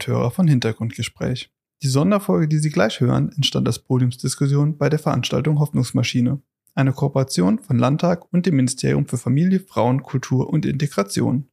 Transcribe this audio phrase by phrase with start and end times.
[0.00, 1.50] Und Hörer von Hintergrundgespräch.
[1.82, 6.40] Die Sonderfolge, die Sie gleich hören, entstand als Podiumsdiskussion bei der Veranstaltung Hoffnungsmaschine,
[6.74, 11.50] eine Kooperation von Landtag und dem Ministerium für Familie, Frauen, Kultur und Integration.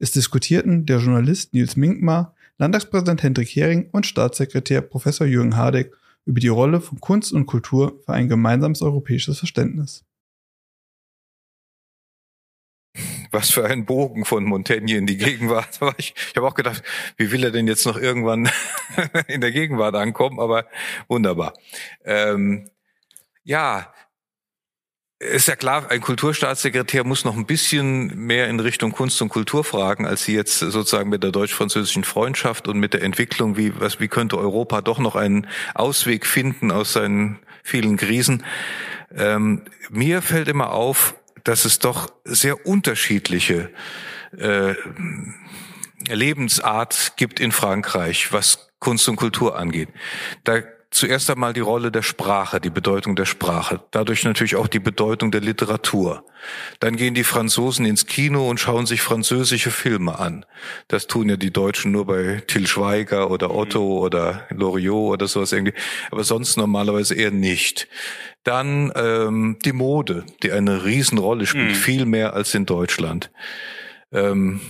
[0.00, 6.40] Es diskutierten der Journalist Nils Minkmar, Landtagspräsident Hendrik Hering und Staatssekretär Professor Jürgen Hardek über
[6.40, 10.04] die Rolle von Kunst und Kultur für ein gemeinsames europäisches Verständnis.
[13.34, 15.80] Was für ein Bogen von Montaigne in die Gegenwart.
[15.98, 16.82] Ich, ich habe auch gedacht,
[17.16, 18.50] wie will er denn jetzt noch irgendwann
[19.28, 20.40] in der Gegenwart ankommen?
[20.40, 20.66] Aber
[21.08, 21.54] wunderbar.
[22.04, 22.70] Ähm,
[23.42, 23.92] ja,
[25.20, 29.64] ist ja klar, ein Kulturstaatssekretär muss noch ein bisschen mehr in Richtung Kunst und Kultur
[29.64, 34.00] fragen, als sie jetzt sozusagen mit der deutsch-französischen Freundschaft und mit der Entwicklung, wie, was,
[34.00, 38.44] wie könnte Europa doch noch einen Ausweg finden aus seinen vielen Krisen.
[39.16, 41.14] Ähm, mir fällt immer auf,
[41.44, 43.70] dass es doch sehr unterschiedliche
[44.36, 44.74] äh,
[46.08, 49.88] Lebensart gibt in Frankreich, was Kunst und Kultur angeht.
[50.44, 50.62] Da
[50.94, 55.30] zuerst einmal die Rolle der Sprache, die Bedeutung der Sprache, dadurch natürlich auch die Bedeutung
[55.32, 56.24] der Literatur.
[56.78, 60.46] Dann gehen die Franzosen ins Kino und schauen sich französische Filme an.
[60.88, 64.02] Das tun ja die Deutschen nur bei Till Schweiger oder Otto mhm.
[64.02, 65.74] oder Loriot oder sowas irgendwie,
[66.10, 67.88] aber sonst normalerweise eher nicht.
[68.44, 71.74] Dann ähm, die Mode, die eine Riesenrolle spielt, mhm.
[71.74, 73.30] viel mehr als in Deutschland.
[74.12, 74.60] Ähm,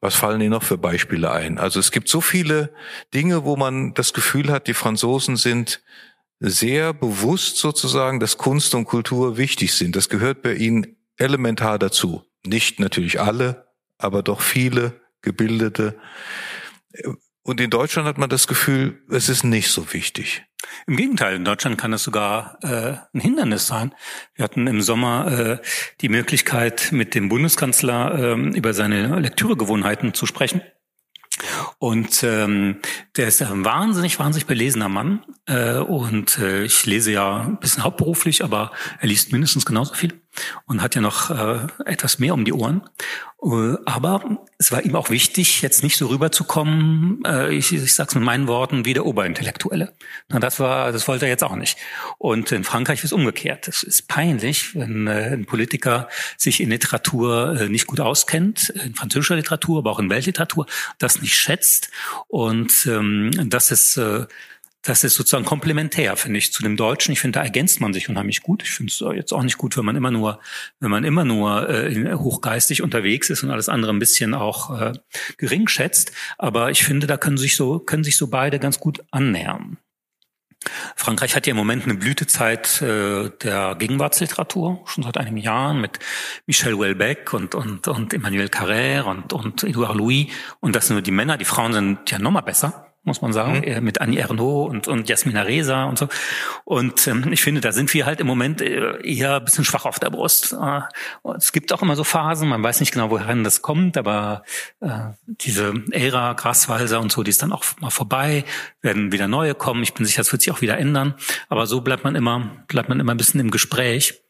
[0.00, 1.58] was fallen Ihnen noch für Beispiele ein?
[1.58, 2.72] Also es gibt so viele
[3.14, 5.82] Dinge, wo man das Gefühl hat, die Franzosen sind
[6.40, 9.96] sehr bewusst sozusagen, dass Kunst und Kultur wichtig sind.
[9.96, 12.22] Das gehört bei ihnen elementar dazu.
[12.46, 13.66] Nicht natürlich alle,
[13.98, 15.96] aber doch viele Gebildete.
[17.48, 20.44] Und in Deutschland hat man das Gefühl, es ist nicht so wichtig.
[20.86, 23.94] Im Gegenteil, in Deutschland kann das sogar äh, ein Hindernis sein.
[24.34, 25.58] Wir hatten im Sommer äh,
[26.02, 30.60] die Möglichkeit, mit dem Bundeskanzler äh, über seine Lektüregewohnheiten zu sprechen.
[31.78, 32.80] Und ähm,
[33.16, 35.24] der ist ein wahnsinnig, wahnsinnig belesener Mann.
[35.46, 40.20] Äh, und äh, ich lese ja ein bisschen hauptberuflich, aber er liest mindestens genauso viel
[40.66, 42.82] und hat ja noch äh, etwas mehr um die Ohren.
[43.42, 48.08] Äh, aber es war ihm auch wichtig, jetzt nicht so rüberzukommen, äh, ich, ich sage
[48.08, 49.92] es mit meinen Worten, wie der Oberintellektuelle.
[50.28, 51.78] Na, das war, das wollte er jetzt auch nicht.
[52.18, 53.68] Und in Frankreich ist umgekehrt.
[53.68, 58.94] Es ist peinlich, wenn äh, ein Politiker sich in Literatur äh, nicht gut auskennt, in
[58.94, 60.66] französischer Literatur, aber auch in Weltliteratur,
[60.98, 61.90] das nicht schätzt.
[62.26, 64.26] Und ähm, das ist äh,
[64.88, 67.12] das ist sozusagen komplementär, finde ich, zu dem Deutschen.
[67.12, 68.62] Ich finde, da ergänzt man sich unheimlich gut.
[68.62, 70.40] Ich finde es jetzt auch nicht gut, wenn man immer nur,
[70.80, 74.92] wenn man immer nur äh, hochgeistig unterwegs ist und alles andere ein bisschen auch äh,
[75.36, 76.12] gering schätzt.
[76.38, 79.76] Aber ich finde, da können sich so, können sich so beide ganz gut annähern.
[80.96, 85.98] Frankreich hat ja im Moment eine Blütezeit äh, der Gegenwartsliteratur, schon seit einigen Jahren mit
[86.46, 90.28] Michel Houellebecq und, und, und Emmanuel Carrère und, und Edouard Louis.
[90.60, 91.36] Und das sind nur die Männer.
[91.36, 93.84] Die Frauen sind ja noch mal besser muss man sagen, mhm.
[93.84, 96.08] mit Annie Ernaux und, und Jasmina Reza und so.
[96.64, 99.84] Und ähm, ich finde, da sind wir halt im Moment äh, eher ein bisschen schwach
[99.84, 100.52] auf der Brust.
[100.52, 100.80] Äh,
[101.36, 104.44] es gibt auch immer so Phasen, man weiß nicht genau, wohin das kommt, aber
[104.80, 104.88] äh,
[105.26, 108.44] diese Ära, Graswalser und so, die ist dann auch mal vorbei,
[108.82, 109.82] werden wieder neue kommen.
[109.82, 111.14] Ich bin sicher, es wird sich auch wieder ändern.
[111.48, 114.22] Aber so bleibt man immer, bleibt man immer ein bisschen im Gespräch.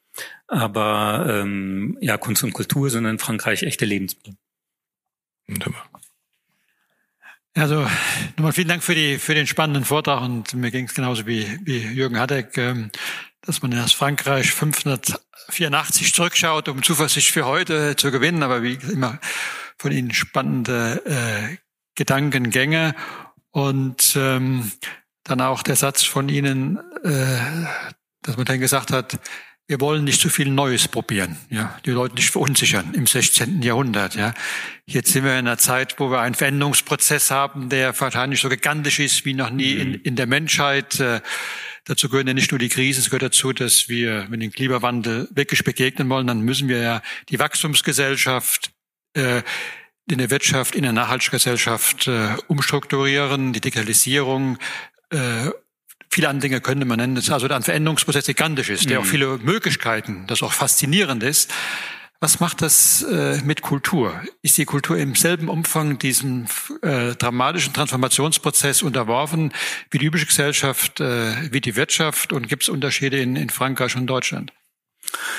[0.47, 4.35] Aber ähm, ja, Kunst und Kultur sind in Frankreich echte Lebensmittel.
[5.47, 5.89] Wunderbar.
[7.59, 7.85] Also
[8.37, 11.59] nochmal vielen Dank für, die, für den spannenden Vortrag und mir ging es genauso wie,
[11.65, 12.93] wie Jürgen Hadeck, ähm,
[13.41, 19.19] dass man aus Frankreich 584 zurückschaut, um Zuversicht für heute zu gewinnen, aber wie immer
[19.77, 21.57] von Ihnen spannende äh,
[21.97, 22.95] Gedankengänge.
[23.51, 24.71] Und ähm,
[25.25, 27.67] dann auch der Satz von Ihnen, äh,
[28.23, 29.19] dass man dann gesagt hat,
[29.69, 33.61] wir wollen nicht zu viel Neues probieren, ja, die Leute nicht verunsichern im 16.
[33.61, 34.33] Jahrhundert, ja.
[34.87, 38.99] Jetzt sind wir in einer Zeit, wo wir einen Veränderungsprozess haben, der wahrscheinlich so gigantisch
[38.99, 40.99] ist wie noch nie in, in der Menschheit.
[40.99, 41.21] Äh,
[41.85, 45.29] dazu gehören ja nicht nur die Krisen, es gehört dazu, dass wir, wenn den Klimawandel
[45.33, 48.71] wirklich begegnen wollen, dann müssen wir ja die Wachstumsgesellschaft
[49.13, 49.43] äh,
[50.11, 54.57] in der Wirtschaft, in der Nachhaltsgesellschaft äh, umstrukturieren, die Digitalisierung
[55.11, 55.51] äh,
[56.11, 57.15] Viele andere Dinge könnte man nennen.
[57.15, 59.09] Das ist also ein Veränderungsprozess gigantisch ist, der auch mhm.
[59.09, 61.53] viele Möglichkeiten, das auch faszinierend ist.
[62.21, 64.21] Was macht das äh, mit Kultur?
[64.43, 66.47] Ist die Kultur im selben Umfang diesem
[66.83, 69.53] äh, dramatischen Transformationsprozess unterworfen
[69.93, 72.33] wie die übliche Gesellschaft, äh, wie die Wirtschaft?
[72.33, 74.53] Und gibt es Unterschiede in, in Frankreich und Deutschland?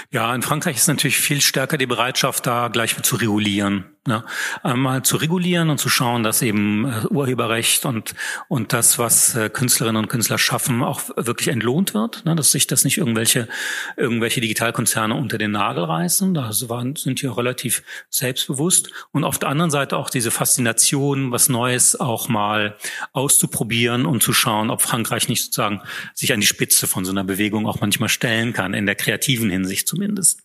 [0.09, 3.85] Ja, in Frankreich ist natürlich viel stärker die Bereitschaft da, gleich zu regulieren.
[4.07, 4.23] Ja,
[4.63, 8.15] einmal zu regulieren und zu schauen, dass eben äh, Urheberrecht und
[8.47, 12.23] und das, was äh, Künstlerinnen und Künstler schaffen, auch wirklich entlohnt wird.
[12.25, 13.49] Ne, dass sich das nicht irgendwelche
[13.97, 16.33] irgendwelche Digitalkonzerne unter den Nagel reißen.
[16.33, 18.89] Da sind hier relativ selbstbewusst.
[19.11, 22.77] Und auf der anderen Seite auch diese Faszination, was Neues auch mal
[23.11, 25.81] auszuprobieren und zu schauen, ob Frankreich nicht sozusagen
[26.13, 29.49] sich an die Spitze von so einer Bewegung auch manchmal stellen kann, in der kreativen
[29.49, 30.41] Hinsicht zumindest.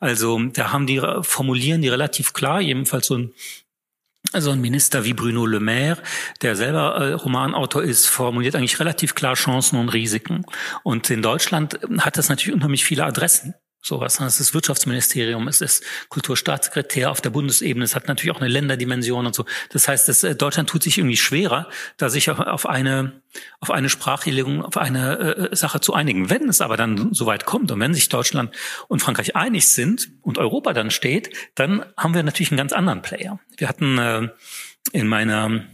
[0.00, 3.32] Also da haben die formulieren die relativ klar, jedenfalls so ein
[4.32, 5.98] also ein Minister wie Bruno Le Maire,
[6.42, 10.46] der selber äh, Romanautor ist, formuliert eigentlich relativ klar Chancen und Risiken.
[10.84, 14.20] Und in Deutschland hat das natürlich unheimlich viele Adressen sowas.
[14.20, 18.48] Es ist das Wirtschaftsministerium, es ist Kulturstaatssekretär auf der Bundesebene, es hat natürlich auch eine
[18.48, 19.44] Länderdimension und so.
[19.70, 23.20] Das heißt, dass äh, Deutschland tut sich irgendwie schwerer, da sich auf eine
[23.60, 26.28] auf eine Sprachregelung, auf eine äh, Sache zu einigen.
[26.28, 28.54] Wenn es aber dann so weit kommt und wenn sich Deutschland
[28.88, 33.02] und Frankreich einig sind und Europa dann steht, dann haben wir natürlich einen ganz anderen
[33.02, 33.40] Player.
[33.56, 34.28] Wir hatten äh,
[34.92, 35.64] in meiner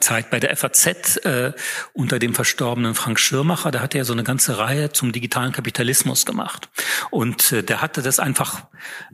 [0.00, 1.52] Zeit bei der FAZ äh,
[1.92, 6.26] unter dem verstorbenen Frank Schirmacher, da hat er so eine ganze Reihe zum digitalen Kapitalismus
[6.26, 6.68] gemacht.
[7.10, 8.66] Und äh, der hatte das einfach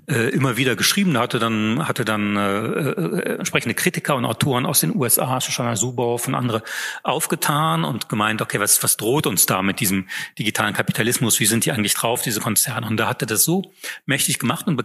[0.08, 1.14] äh, immer wieder geschrieben.
[1.14, 5.74] Da hatte dann, hatte dann äh, äh, entsprechende Kritiker und Autoren aus den USA, Shoshana
[5.74, 6.62] Zuboff und andere,
[7.02, 10.08] aufgetan und gemeint, okay, was, was droht uns da mit diesem
[10.38, 11.40] digitalen Kapitalismus?
[11.40, 12.86] Wie sind die eigentlich drauf, diese Konzerne?
[12.86, 13.72] Und da hat er das so
[14.06, 14.76] mächtig gemacht und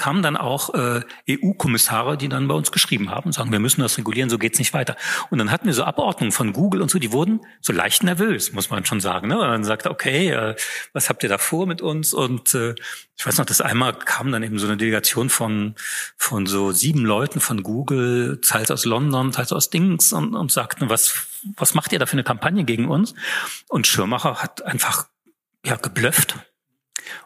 [0.00, 3.82] kamen dann auch äh, EU-Kommissare, die dann bei uns geschrieben haben und sagen, wir müssen
[3.82, 4.96] das regulieren, so geht's nicht weiter.
[5.28, 8.54] Und dann hatten wir so Abordnungen von Google und so, die wurden so leicht nervös,
[8.54, 9.28] muss man schon sagen.
[9.28, 9.38] Ne?
[9.38, 10.56] Und dann sagte, okay, äh,
[10.94, 12.14] was habt ihr da vor mit uns?
[12.14, 12.74] Und äh,
[13.18, 15.74] ich weiß noch, dass einmal kam dann eben so eine Delegation von
[16.16, 20.88] von so sieben Leuten von Google, teils aus London, teils aus Dings und, und sagten,
[20.88, 21.26] was
[21.56, 23.14] was macht ihr da für eine Kampagne gegen uns?
[23.68, 25.08] Und Schirmacher hat einfach
[25.66, 26.36] ja geblufft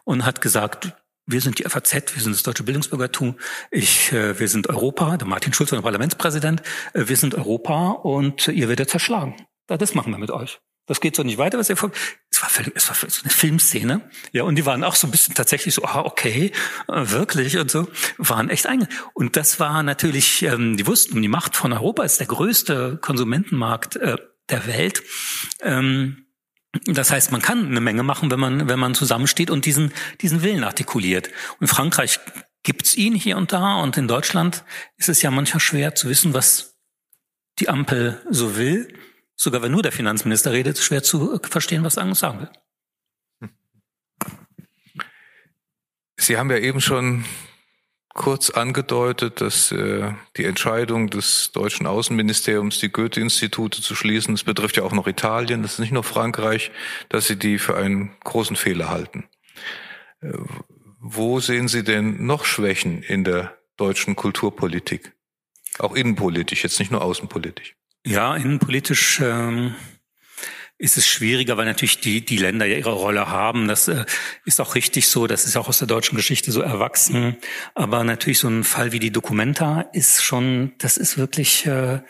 [0.03, 0.93] und hat gesagt,
[1.27, 3.39] wir sind die FAZ, wir sind das deutsche Bildungsbürgertum,
[3.71, 6.63] ich, äh, wir sind Europa, der Martin Schulz, der Parlamentspräsident,
[6.93, 9.37] äh, wir sind Europa und ihr werdet zerschlagen.
[9.67, 10.61] Das machen wir mit euch.
[10.87, 11.97] Das geht so nicht weiter, was ihr folgt.
[12.31, 14.11] Es war, es war so eine Filmszene.
[14.33, 16.53] Ja, und die waren auch so ein bisschen tatsächlich so, ah, okay,
[16.89, 17.89] äh, wirklich und so,
[18.19, 18.87] waren echt einge.
[19.15, 23.97] Und das war natürlich, ähm, die wussten, die Macht von Europa ist der größte Konsumentenmarkt
[23.97, 24.19] äh,
[24.51, 25.03] der Welt.
[25.63, 26.24] Ähm,
[26.87, 30.43] das heißt, man kann eine Menge machen, wenn man, wenn man zusammensteht und diesen, diesen
[30.43, 31.29] Willen artikuliert.
[31.59, 32.21] Und in Frankreich
[32.63, 34.65] gibt's ihn hier und da und in Deutschland
[34.97, 36.77] ist es ja manchmal schwer zu wissen, was
[37.59, 38.93] die Ampel so will.
[39.37, 43.51] Sogar wenn nur der Finanzminister redet, ist schwer zu verstehen, was er sagen will.
[46.17, 47.25] Sie haben ja eben schon
[48.15, 54.77] kurz angedeutet, dass äh, die Entscheidung des deutschen Außenministeriums, die Goethe-Institute zu schließen, das betrifft
[54.77, 56.71] ja auch noch Italien, das ist nicht nur Frankreich,
[57.09, 59.25] dass Sie die für einen großen Fehler halten.
[60.23, 60.33] Äh,
[61.01, 65.13] wo sehen Sie denn noch Schwächen in der deutschen Kulturpolitik?
[65.79, 67.77] Auch innenpolitisch, jetzt nicht nur außenpolitisch.
[68.07, 69.75] Ja, innenpolitisch ähm,
[70.77, 73.69] ist es schwieriger, weil natürlich die, die Länder ja ihre Rolle haben.
[73.69, 74.05] Das äh,
[74.45, 77.37] ist auch richtig so, das ist auch aus der deutschen Geschichte so erwachsen.
[77.75, 82.01] Aber natürlich so ein Fall wie die Documenta ist schon, das ist wirklich äh,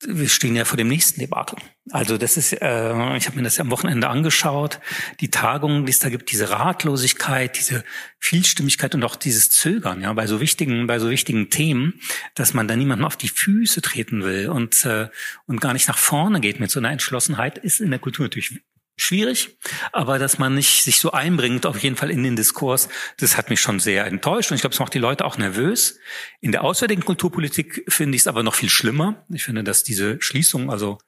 [0.00, 1.58] wir stehen ja vor dem nächsten Debakel.
[1.90, 4.80] Also das ist, äh, ich habe mir das ja am Wochenende angeschaut,
[5.20, 7.84] die Tagungen, die es da gibt, diese Ratlosigkeit, diese
[8.18, 12.00] Vielstimmigkeit und auch dieses Zögern, ja, bei so wichtigen, bei so wichtigen Themen,
[12.34, 15.08] dass man da niemandem auf die Füße treten will und äh,
[15.46, 18.60] und gar nicht nach vorne geht mit so einer Entschlossenheit, ist in der Kultur natürlich
[18.96, 19.58] schwierig,
[19.92, 22.88] aber dass man nicht sich so einbringt, auf jeden Fall in den Diskurs,
[23.18, 25.98] das hat mich schon sehr enttäuscht und ich glaube, es macht die Leute auch nervös.
[26.40, 29.24] In der auswärtigen Kulturpolitik finde ich es aber noch viel schlimmer.
[29.28, 30.98] Ich finde, dass diese Schließung, also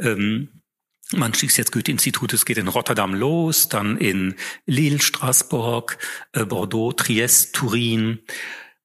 [0.00, 0.62] ähm,
[1.12, 4.36] man schließt jetzt Goethe-Institut, es geht in Rotterdam los, dann in
[4.66, 5.98] Lille, Straßburg,
[6.32, 8.20] äh, Bordeaux, Triest, Turin,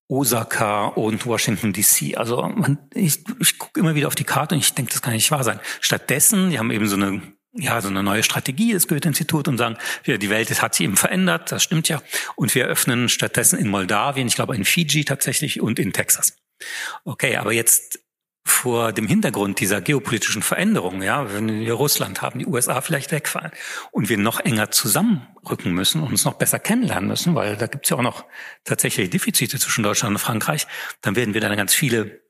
[0.07, 2.17] Osaka und Washington DC.
[2.17, 5.13] Also man, ich, ich gucke immer wieder auf die Karte und ich denke, das kann
[5.13, 5.59] nicht wahr sein.
[5.81, 7.21] Stattdessen, die haben eben so eine
[7.61, 10.97] ja, so eine neue Strategie des Goethe-Institut und sagen, ja, die Welt hat sich eben
[10.97, 12.01] verändert, das stimmt ja.
[12.35, 16.35] Und wir öffnen stattdessen in Moldawien, ich glaube in Fiji tatsächlich und in Texas.
[17.05, 17.99] Okay, aber jetzt
[18.45, 23.51] vor dem Hintergrund dieser geopolitischen Veränderungen, ja, wenn wir Russland haben, die USA vielleicht wegfallen
[23.91, 27.85] und wir noch enger zusammenrücken müssen und uns noch besser kennenlernen müssen, weil da gibt
[27.85, 28.25] es ja auch noch
[28.63, 30.67] tatsächlich Defizite zwischen Deutschland und Frankreich,
[31.01, 32.21] dann werden wir dann ganz viele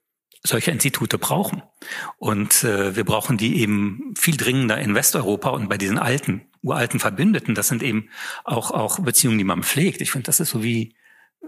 [0.44, 1.64] solche Institute brauchen.
[2.18, 7.00] Und äh, wir brauchen die eben viel dringender in Westeuropa und bei diesen alten, uralten
[7.00, 7.56] Verbündeten.
[7.56, 8.10] Das sind eben
[8.44, 10.02] auch, auch Beziehungen, die man pflegt.
[10.02, 10.96] Ich finde, das ist so wie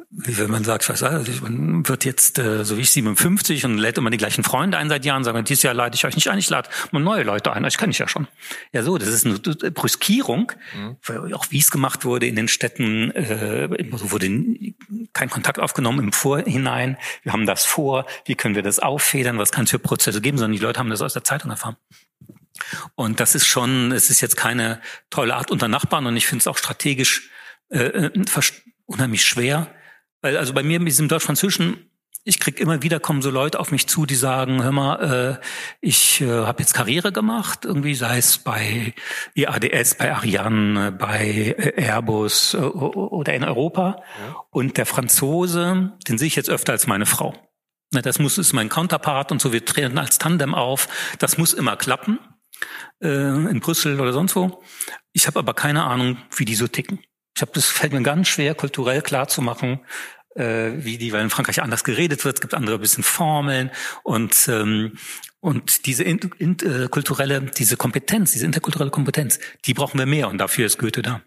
[0.09, 3.77] wie wenn man sagt, was weiß man wird jetzt äh, so wie ich 57 und
[3.77, 6.29] lädt immer die gleichen Freunde ein seit Jahren, sagen, dieses Jahr lade ich euch nicht
[6.29, 8.27] ein, ich lade mal neue Leute ein, euch kenne ich ja schon.
[8.73, 9.39] Ja so, das ist eine
[9.71, 11.33] Brüskierung, mhm.
[11.33, 14.27] auch wie es gemacht wurde in den Städten, äh, wurde
[15.21, 19.51] kein Kontakt aufgenommen im Vorhinein, wir haben das vor, wie können wir das auffedern, was
[19.51, 21.77] kann es für Prozesse geben, sondern die Leute haben das aus der Zeitung erfahren.
[22.95, 26.07] Und das ist schon, es ist jetzt keine tolle Art unter Nachbarn.
[26.07, 27.29] Und ich finde es auch strategisch
[27.69, 28.23] äh, äh
[28.87, 29.67] unheimlich schwer,
[30.21, 31.90] weil also bei mir mit diesem Deutsch-Französischen,
[32.23, 35.45] ich krieg immer wieder kommen so Leute auf mich zu, die sagen, hör mal, äh,
[35.81, 38.93] ich äh, habe jetzt Karriere gemacht, irgendwie sei es bei
[39.35, 44.03] EADS, bei Ariane, bei äh, Airbus äh, oder in Europa.
[44.19, 44.35] Ja.
[44.51, 47.33] Und der Franzose, den sehe ich jetzt öfter als meine Frau.
[47.91, 49.51] Das muss ist mein Counterpart und so.
[49.51, 50.87] Wir treten als Tandem auf.
[51.19, 52.19] Das muss immer klappen
[53.01, 54.63] äh, in Brüssel oder sonst wo.
[55.11, 56.99] Ich habe aber keine Ahnung, wie die so ticken.
[57.35, 59.81] Ich habe das fällt mir ganz schwer, kulturell klar zu machen,
[60.35, 62.37] äh, wie die, weil in Frankreich anders geredet wird.
[62.37, 63.71] Es gibt andere bisschen Formeln
[64.03, 64.97] und ähm,
[65.39, 70.29] und diese in, in, äh, kulturelle, diese Kompetenz, diese interkulturelle Kompetenz, die brauchen wir mehr
[70.29, 71.21] und dafür ist Goethe da.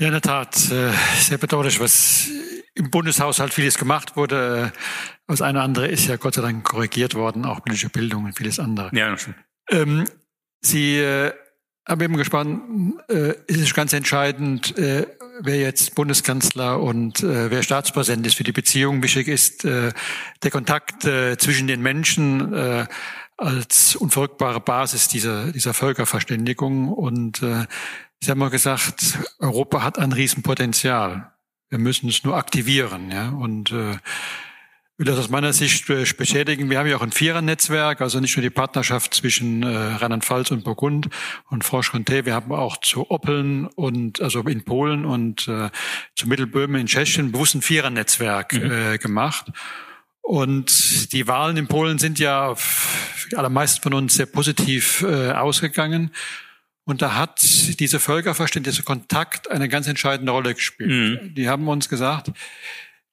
[0.00, 2.28] Ja, in der Tat, äh, sehr bedauerlich, was
[2.74, 4.72] im Bundeshaushalt vieles gemacht wurde.
[5.26, 8.58] Das eine andere ist ja Gott sei Dank korrigiert worden, auch politische Bildung und vieles
[8.58, 8.90] andere.
[8.92, 9.34] Ja, schon.
[9.70, 10.04] Ähm,
[10.60, 11.32] Sie äh,
[11.84, 15.06] aber eben gespannt, äh, ist es ganz entscheidend, äh,
[15.40, 19.02] wer jetzt Bundeskanzler und äh, wer Staatspräsident ist für die Beziehung.
[19.02, 19.92] Wichtig ist äh,
[20.42, 22.86] der Kontakt äh, zwischen den Menschen äh,
[23.36, 26.88] als unverrückbare Basis dieser, dieser Völkerverständigung.
[26.88, 27.66] Und äh,
[28.20, 31.32] Sie haben mal gesagt, Europa hat ein Riesenpotenzial.
[31.68, 33.10] Wir müssen es nur aktivieren.
[33.10, 33.28] Ja?
[33.30, 33.96] Und äh,
[34.96, 36.70] will das aus meiner Sicht äh, bestätigen.
[36.70, 40.64] Wir haben ja auch ein Vierernetzwerk, also nicht nur die Partnerschaft zwischen äh, Rheinland-Pfalz und
[40.64, 41.08] Burgund
[41.50, 42.24] und Franche-Comté.
[42.24, 45.70] Wir haben auch zu Oppeln und also in Polen und äh,
[46.14, 48.70] zu Mittelböhmen in Tschechien bewusst ein Vierernetzwerk mhm.
[48.70, 49.46] äh, gemacht.
[50.20, 55.32] Und die Wahlen in Polen sind ja für die allermeisten von uns sehr positiv äh,
[55.32, 56.12] ausgegangen.
[56.84, 57.40] Und da hat
[57.80, 61.22] diese Völkerverständnis, Kontakt eine ganz entscheidende Rolle gespielt.
[61.22, 61.34] Mhm.
[61.34, 62.30] Die haben uns gesagt,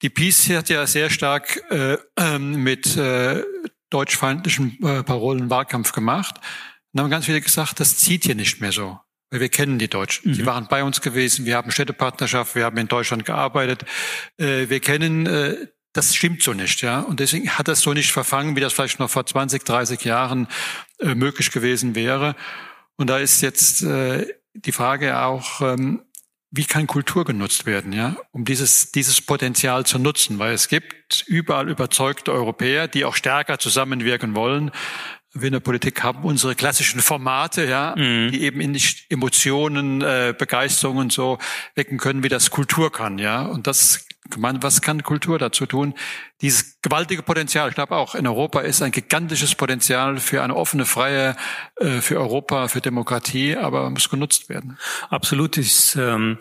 [0.01, 3.43] die Peace hat ja sehr stark äh, ähm, mit äh,
[3.89, 6.35] deutschfeindlichen äh, Parolen Wahlkampf gemacht.
[6.93, 8.99] Und haben ganz viele gesagt, das zieht hier nicht mehr so.
[9.29, 10.31] Weil wir kennen die Deutschen.
[10.31, 10.35] Mhm.
[10.35, 13.85] Sie waren bei uns gewesen, wir haben Städtepartnerschaft, wir haben in Deutschland gearbeitet.
[14.37, 16.99] Äh, wir kennen, äh, das stimmt so nicht, ja.
[17.01, 20.47] Und deswegen hat das so nicht verfangen, wie das vielleicht noch vor 20, 30 Jahren
[20.99, 22.35] äh, möglich gewesen wäre.
[22.97, 26.03] Und da ist jetzt äh, die Frage auch, ähm,
[26.51, 30.37] wie kann Kultur genutzt werden, ja, um dieses, dieses Potenzial zu nutzen?
[30.37, 34.71] Weil es gibt überall überzeugte Europäer, die auch stärker zusammenwirken wollen.
[35.33, 38.31] Wir in der Politik haben unsere klassischen Formate, ja, mhm.
[38.31, 38.77] die eben in
[39.07, 41.37] Emotionen, äh, Begeisterung und so
[41.75, 43.43] wecken können, wie das Kultur kann, ja.
[43.43, 44.05] Und das
[44.37, 45.93] was kann Kultur dazu tun?
[46.41, 50.85] Dieses gewaltige Potenzial, ich glaube auch, in Europa ist ein gigantisches Potenzial für eine offene,
[50.85, 51.35] freie,
[51.77, 54.77] äh, für Europa, für Demokratie, aber muss genutzt werden.
[55.09, 55.57] Absolut.
[55.57, 56.37] Ich, ähm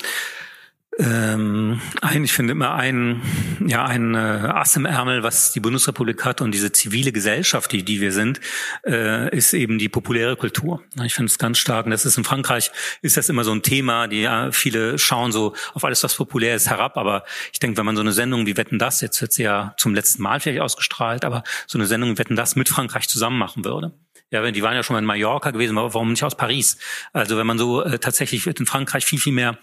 [0.98, 3.22] ähm, ein, ich finde immer ein,
[3.64, 7.84] ja, ein äh, Ass im Ärmel, was die Bundesrepublik hat und diese zivile Gesellschaft, die,
[7.84, 8.40] die wir sind,
[8.84, 10.82] äh, ist eben die populäre Kultur.
[11.04, 11.86] Ich finde es ganz stark.
[11.86, 15.30] Und das ist in Frankreich, ist das immer so ein Thema, die ja, viele schauen
[15.30, 16.96] so auf alles, was populär ist, herab.
[16.96, 19.74] Aber ich denke, wenn man so eine Sendung wie Wetten das, jetzt wird sie ja
[19.76, 23.38] zum letzten Mal vielleicht ausgestrahlt, aber so eine Sendung wie Wetten das mit Frankreich zusammen
[23.38, 23.92] machen würde.
[24.32, 26.78] Ja, die waren ja schon mal in Mallorca gewesen, warum nicht aus Paris?
[27.12, 29.58] Also wenn man so äh, tatsächlich wird in Frankreich viel, viel mehr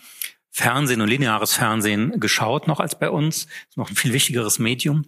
[0.58, 3.46] Fernsehen und lineares Fernsehen geschaut noch als bei uns.
[3.70, 5.06] Ist noch ein viel wichtigeres Medium.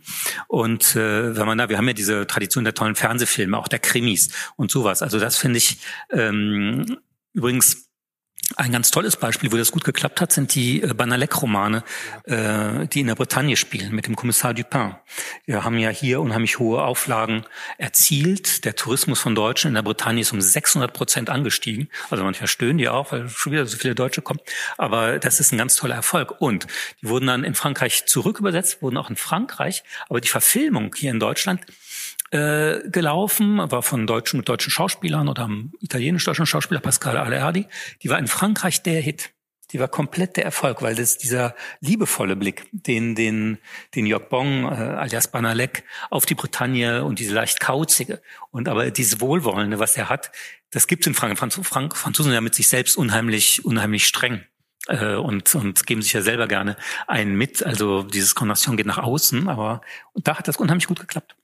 [0.48, 3.80] Und äh, wenn man da, wir haben ja diese Tradition der tollen Fernsehfilme, auch der
[3.80, 5.02] Krimis und sowas.
[5.02, 5.80] Also das finde ich
[6.12, 7.00] ähm,
[7.34, 7.89] übrigens
[8.56, 11.84] ein ganz tolles Beispiel, wo das gut geklappt hat, sind die äh, Banalek-Romane,
[12.24, 14.96] äh, die in der Bretagne spielen, mit dem Kommissar Dupin.
[15.46, 17.46] Wir haben ja hier unheimlich hohe Auflagen
[17.78, 18.66] erzielt.
[18.66, 21.90] Der Tourismus von Deutschen in der Bretagne ist um 600 Prozent angestiegen.
[22.10, 24.40] Also manchmal stöhnen die auch, weil schon wieder so viele Deutsche kommen.
[24.78, 26.42] Aber das ist ein ganz toller Erfolg.
[26.42, 26.66] Und
[27.02, 29.84] die wurden dann in Frankreich zurückübersetzt, wurden auch in Frankreich.
[30.08, 31.62] Aber die Verfilmung hier in Deutschland
[32.32, 37.66] äh, gelaufen, war von deutschen mit deutschen Schauspielern oder einem italienisch-deutschen Schauspieler Pascal Aleardi.
[38.04, 39.32] Die war in Frankreich der Hit.
[39.72, 43.60] Die war komplett der Erfolg, weil das dieser liebevolle Blick, den den
[43.94, 48.90] den Jörg Bong äh, alias Banalek auf die Bretagne und diese leicht kauzige und aber
[48.90, 50.32] dieses Wohlwollende, was er hat,
[50.72, 51.38] das gibt's in Frankreich.
[51.38, 54.44] Franz Frank Franzosen ja mit sich selbst unheimlich unheimlich streng
[54.88, 56.76] äh, und, und geben sich ja selber gerne
[57.08, 57.64] einen mit.
[57.64, 59.82] Also dieses Konnation geht nach außen, aber
[60.14, 61.36] und da hat das unheimlich gut geklappt.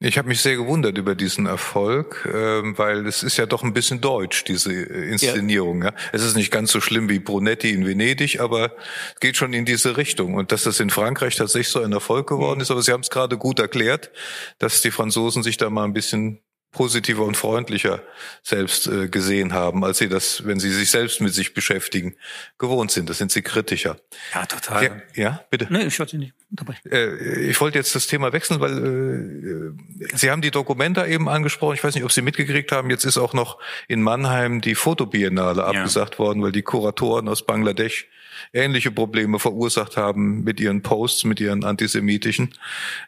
[0.00, 3.72] Ich habe mich sehr gewundert über diesen Erfolg, äh, weil es ist ja doch ein
[3.72, 5.82] bisschen deutsch, diese äh, Inszenierung.
[5.82, 5.88] Ja.
[5.88, 5.94] ja.
[6.12, 8.76] Es ist nicht ganz so schlimm wie Brunetti in Venedig, aber
[9.14, 10.34] es geht schon in diese Richtung.
[10.34, 13.10] Und dass das in Frankreich tatsächlich so ein Erfolg geworden ist, aber Sie haben es
[13.10, 14.12] gerade gut erklärt,
[14.60, 18.02] dass die Franzosen sich da mal ein bisschen positiver und freundlicher
[18.42, 22.14] selbst äh, gesehen haben, als sie das, wenn sie sich selbst mit sich beschäftigen,
[22.58, 23.08] gewohnt sind.
[23.08, 23.98] Das sind sie kritischer.
[24.34, 24.84] Ja, total.
[24.84, 25.66] Ja, ja bitte.
[25.70, 26.90] Nee, ich wollte nicht unterbrechen.
[26.90, 31.74] Äh, ich wollte jetzt das Thema wechseln, weil äh, Sie haben die Dokumente eben angesprochen.
[31.74, 32.90] Ich weiß nicht, ob Sie mitgekriegt haben.
[32.90, 33.58] Jetzt ist auch noch
[33.88, 35.66] in Mannheim die Fotobiennale ja.
[35.66, 38.08] abgesagt worden, weil die Kuratoren aus Bangladesch
[38.52, 42.54] ähnliche Probleme verursacht haben mit ihren Posts, mit ihren antisemitischen.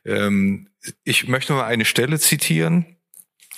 [0.05, 0.69] Ähm,
[1.05, 2.97] ich möchte mal eine Stelle zitieren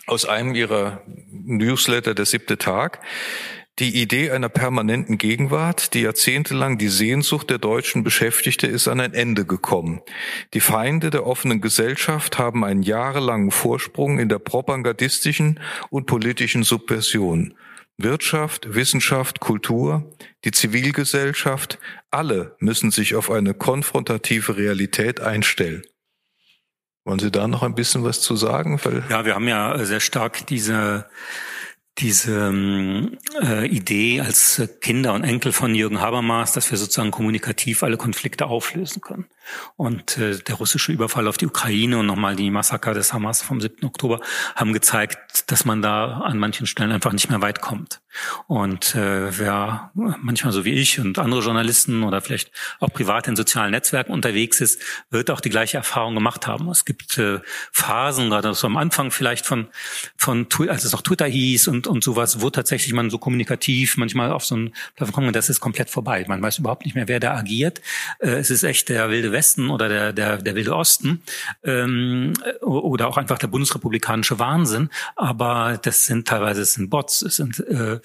[0.06, 3.00] aus einem ihrer Newsletter, der siebte Tag.
[3.78, 9.14] Die Idee einer permanenten Gegenwart, die jahrzehntelang die Sehnsucht der Deutschen beschäftigte, ist an ein
[9.14, 10.02] Ende gekommen.
[10.52, 17.54] Die Feinde der offenen Gesellschaft haben einen jahrelangen Vorsprung in der propagandistischen und politischen Subversion.
[17.96, 20.12] Wirtschaft, Wissenschaft, Kultur,
[20.44, 21.78] die Zivilgesellschaft,
[22.10, 25.82] alle müssen sich auf eine konfrontative Realität einstellen.
[27.04, 28.80] Wollen Sie da noch ein bisschen was zu sagen?
[28.84, 31.06] Weil ja, wir haben ja sehr stark diese
[31.98, 37.82] diese ähm, äh, Idee als Kinder und Enkel von Jürgen Habermas, dass wir sozusagen kommunikativ
[37.82, 39.26] alle Konflikte auflösen können.
[39.76, 43.60] Und äh, der russische Überfall auf die Ukraine und nochmal die Massaker des Hamas vom
[43.60, 43.84] 7.
[43.84, 44.20] Oktober
[44.54, 48.00] haben gezeigt, dass man da an manchen Stellen einfach nicht mehr weit kommt.
[48.46, 53.36] Und äh, wer manchmal so wie ich und andere Journalisten oder vielleicht auch privat in
[53.36, 54.80] sozialen Netzwerken unterwegs ist,
[55.10, 56.68] wird auch die gleiche Erfahrung gemacht haben.
[56.68, 57.40] Es gibt äh,
[57.72, 59.68] Phasen, gerade so am Anfang vielleicht von,
[60.16, 64.30] von als es noch Twitter hieß und, und sowas, wo tatsächlich man so kommunikativ manchmal
[64.30, 66.24] auf so ein Plattform kommt, das ist komplett vorbei.
[66.28, 67.80] Man weiß überhaupt nicht mehr, wer da agiert.
[68.18, 71.22] Äh, es ist echt der wilde Westen oder der, der, der wilde Osten
[71.64, 74.90] ähm, oder auch einfach der bundesrepublikanische Wahnsinn.
[75.16, 78.00] Aber das sind teilweise es sind Bots, es sind äh,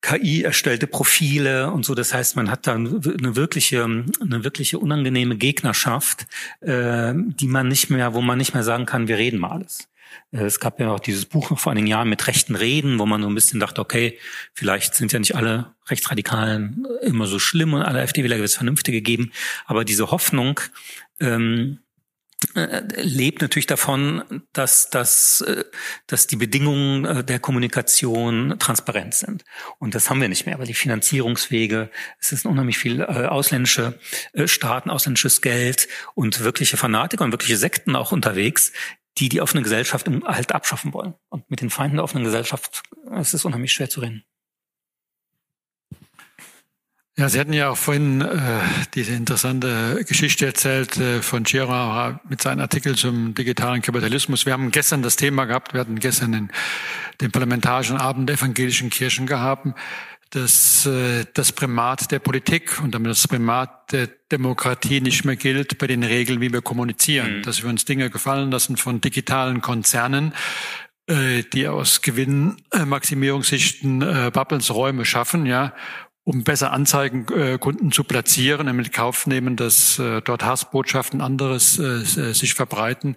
[0.00, 1.94] KI erstellte Profile und so.
[1.94, 6.26] Das heißt, man hat da eine wirkliche, eine wirkliche unangenehme Gegnerschaft,
[6.60, 9.88] äh, die man nicht mehr, wo man nicht mehr sagen kann, wir reden mal alles.
[10.32, 13.22] Äh, es gab ja auch dieses Buch vor einigen Jahren mit rechten Reden, wo man
[13.22, 14.18] so ein bisschen dachte, okay,
[14.54, 19.02] vielleicht sind ja nicht alle Rechtsradikalen immer so schlimm und alle FDWler wird es Vernünftige
[19.02, 19.32] geben.
[19.66, 20.60] Aber diese Hoffnung,
[21.20, 21.80] ähm,
[22.54, 25.64] äh, lebt natürlich davon, dass, dass, äh,
[26.06, 29.44] dass die Bedingungen der Kommunikation transparent sind.
[29.80, 33.98] Und das haben wir nicht mehr, weil die Finanzierungswege, es ist unheimlich viel ausländische
[34.44, 38.72] Staaten, ausländisches Geld und wirkliche Fanatiker und wirkliche Sekten auch unterwegs,
[39.18, 41.14] die die offene Gesellschaft halt abschaffen wollen.
[41.28, 42.82] Und mit den Feinden der offenen Gesellschaft
[43.20, 44.24] ist es unheimlich schwer zu reden.
[47.18, 48.60] Ja, Sie hatten ja auch vorhin äh,
[48.94, 54.46] diese interessante Geschichte erzählt äh, von Girard mit seinem Artikel zum digitalen Kapitalismus.
[54.46, 56.52] Wir haben gestern das Thema gehabt, wir hatten gestern den,
[57.20, 59.66] den parlamentarischen Abend der evangelischen Kirchen gehabt,
[60.30, 65.78] dass äh, das Primat der Politik und damit das Primat der Demokratie nicht mehr gilt
[65.78, 67.38] bei den Regeln, wie wir kommunizieren.
[67.38, 67.42] Mhm.
[67.42, 70.34] Dass wir uns Dinge gefallen lassen von digitalen Konzernen,
[71.06, 75.72] äh, die aus Gewinnmaximierungssichten äh, Bubblesräume schaffen, ja,
[76.24, 81.78] um besser Anzeigen äh, Kunden zu platzieren, damit Kauf nehmen, dass äh, dort Hassbotschaften anderes
[81.78, 83.16] äh, sich verbreiten.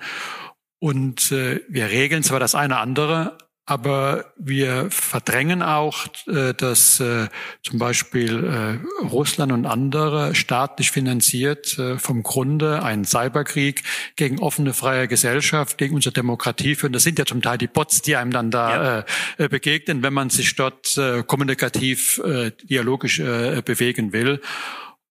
[0.80, 3.38] Und äh, wir regeln zwar das eine andere,
[3.72, 7.30] aber wir verdrängen auch, äh, dass äh,
[7.64, 13.84] zum Beispiel äh, Russland und andere staatlich finanziert vom Grunde einen Cyberkrieg
[14.18, 16.92] gegen offene freie Gesellschaft, gegen unsere Demokratie führen.
[16.92, 19.06] Das sind ja zum Teil die Bots, die einem dann da
[19.38, 19.48] ja.
[19.48, 22.22] begegnen, wenn man sich dort kommunikativ,
[22.64, 24.42] dialogisch bewegen will.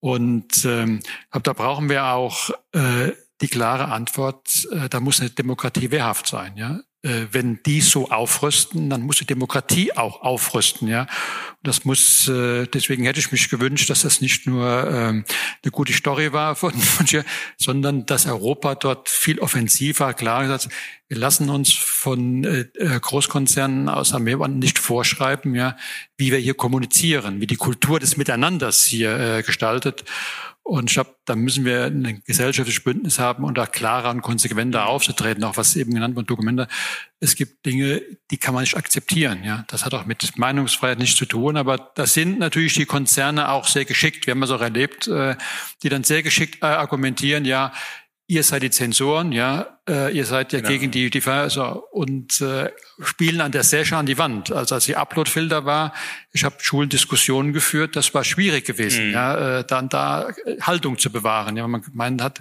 [0.00, 6.56] Und ähm, da brauchen wir auch die klare Antwort, da muss eine Demokratie wehrhaft sein.
[6.56, 6.80] Ja?
[7.02, 11.02] Äh, wenn die so aufrüsten, dann muss die Demokratie auch aufrüsten, ja.
[11.02, 11.08] Und
[11.62, 15.24] das muss, äh, deswegen hätte ich mich gewünscht, dass das nicht nur ähm,
[15.62, 17.24] eine gute Story war von, von hier,
[17.56, 20.68] sondern dass Europa dort viel offensiver klar gesagt,
[21.08, 22.66] wir lassen uns von äh,
[23.00, 25.78] Großkonzernen aus Amerika nicht vorschreiben, ja,
[26.18, 30.04] wie wir hier kommunizieren, wie die Kultur des Miteinanders hier gestaltet.
[30.62, 34.86] Und ich glaube, da müssen wir ein gesellschaftliches Bündnis haben und da klarer und konsequenter
[34.86, 36.68] aufzutreten, auch was eben genannt wird, Dokumente.
[37.18, 39.42] Es gibt Dinge, die kann man nicht akzeptieren.
[39.42, 41.56] Ja, das hat auch mit Meinungsfreiheit nichts zu tun.
[41.56, 44.26] Aber das sind natürlich die Konzerne auch sehr geschickt.
[44.26, 45.34] Wir haben es auch erlebt, äh,
[45.82, 47.44] die dann sehr geschickt äh, argumentieren.
[47.44, 47.72] Ja,
[48.30, 50.70] ihr seid die Zensoren, ja, äh, ihr seid ja genau.
[50.70, 52.70] gegen die, die also, und äh,
[53.02, 54.52] spielen an der Session an die Wand.
[54.52, 55.92] Also als die Uploadfilter war,
[56.32, 59.12] ich habe Schulendiskussionen geführt, das war schwierig gewesen, mhm.
[59.14, 60.28] ja, äh, dann da
[60.60, 61.56] Haltung zu bewahren.
[61.56, 62.40] Ja, man gemeint hat,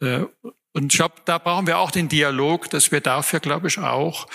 [0.00, 0.24] äh,
[0.72, 4.26] Und ich glaube, da brauchen wir auch den Dialog, dass wir dafür, glaube ich, auch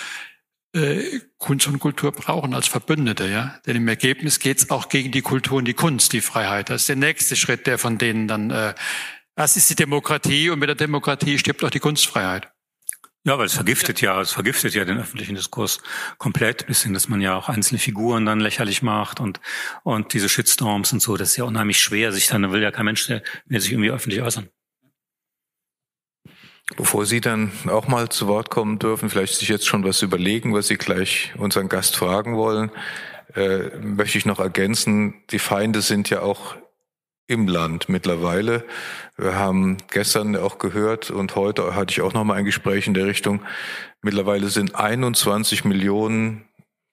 [0.74, 3.58] äh, Kunst und Kultur brauchen als Verbündete, ja.
[3.66, 6.70] Denn im Ergebnis geht es auch gegen die Kultur und die Kunst, die Freiheit.
[6.70, 8.74] Das ist der nächste Schritt, der von denen dann, äh,
[9.34, 12.48] das ist die Demokratie und mit der Demokratie stirbt auch die Kunstfreiheit.
[13.26, 15.80] Ja, weil es vergiftet ja, es vergiftet ja den öffentlichen Diskurs
[16.18, 19.40] komplett, bis hin, dass man ja auch einzelne Figuren dann lächerlich macht und,
[19.82, 22.84] und diese Shitstorms und so, das ist ja unheimlich schwer, sich dann, will ja kein
[22.84, 23.22] Mensch mehr
[23.60, 24.50] sich irgendwie öffentlich äußern.
[26.76, 30.52] Bevor Sie dann auch mal zu Wort kommen dürfen, vielleicht sich jetzt schon was überlegen,
[30.52, 32.70] was Sie gleich unseren Gast fragen wollen,
[33.34, 36.56] äh, möchte ich noch ergänzen, die Feinde sind ja auch
[37.26, 38.64] im Land mittlerweile.
[39.16, 42.94] Wir haben gestern auch gehört und heute hatte ich auch noch mal ein Gespräch in
[42.94, 43.40] der Richtung.
[44.02, 46.44] Mittlerweile sind 21 Millionen,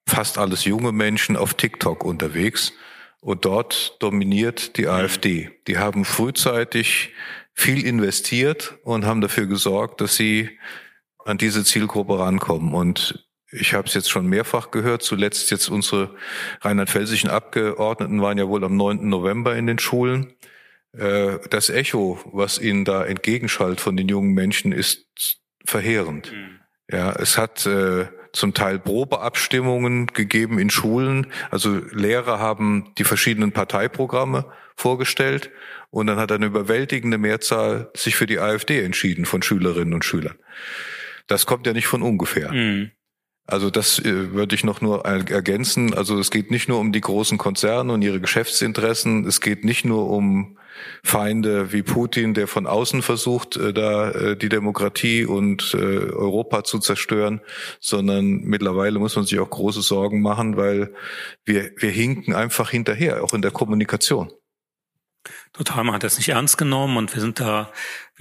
[0.07, 2.73] fast alles junge Menschen auf TikTok unterwegs
[3.19, 5.51] und dort dominiert die AfD.
[5.67, 7.13] Die haben frühzeitig
[7.53, 10.57] viel investiert und haben dafür gesorgt, dass sie
[11.25, 12.73] an diese Zielgruppe rankommen.
[12.73, 16.15] Und ich habe es jetzt schon mehrfach gehört, zuletzt jetzt unsere
[16.61, 19.07] rheinland-pfälzischen Abgeordneten waren ja wohl am 9.
[19.07, 20.33] November in den Schulen.
[20.93, 25.07] Äh, das Echo, was ihnen da entgegenschallt von den jungen Menschen, ist
[25.65, 26.31] verheerend.
[26.31, 26.59] Mhm.
[26.89, 31.27] Ja, es hat äh, zum Teil Probeabstimmungen gegeben in Schulen.
[31.49, 35.51] Also Lehrer haben die verschiedenen Parteiprogramme vorgestellt
[35.89, 40.37] und dann hat eine überwältigende Mehrzahl sich für die AfD entschieden von Schülerinnen und Schülern.
[41.27, 42.51] Das kommt ja nicht von ungefähr.
[42.51, 42.91] Mhm.
[43.51, 45.93] Also das äh, würde ich noch nur ergänzen.
[45.93, 49.27] Also es geht nicht nur um die großen Konzerne und ihre Geschäftsinteressen.
[49.27, 50.57] Es geht nicht nur um
[51.03, 56.79] Feinde wie Putin, der von außen versucht, äh, da äh, die Demokratie und Europa zu
[56.79, 57.41] zerstören,
[57.79, 60.93] sondern mittlerweile muss man sich auch große Sorgen machen, weil
[61.43, 64.31] wir, wir hinken einfach hinterher, auch in der Kommunikation.
[65.53, 67.71] Total, man hat das nicht ernst genommen und wir sind da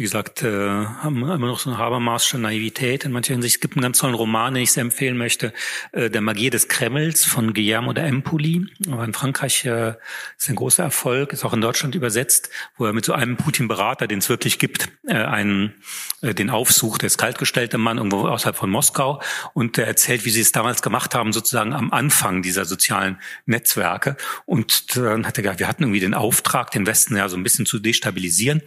[0.00, 3.56] wie gesagt, äh, haben immer noch so eine Habermasche Naivität in mancher Hinsicht.
[3.56, 5.52] Es gibt einen ganz tollen Roman, den ich sehr empfehlen möchte,
[5.92, 8.66] äh, Der Magie des Kremls von Guillermo de Empoli.
[8.90, 9.92] Aber in Frankreich äh,
[10.38, 14.06] ist ein großer Erfolg, ist auch in Deutschland übersetzt, wo er mit so einem Putin-Berater,
[14.06, 15.74] den es wirklich gibt, äh, einen,
[16.22, 19.20] äh, den aufsucht, der ist kaltgestellter Mann irgendwo außerhalb von Moskau
[19.52, 24.16] und der erzählt, wie sie es damals gemacht haben, sozusagen am Anfang dieser sozialen Netzwerke.
[24.46, 27.42] Und dann hat er gesagt, wir hatten irgendwie den Auftrag, den Westen ja so ein
[27.42, 28.62] bisschen zu destabilisieren.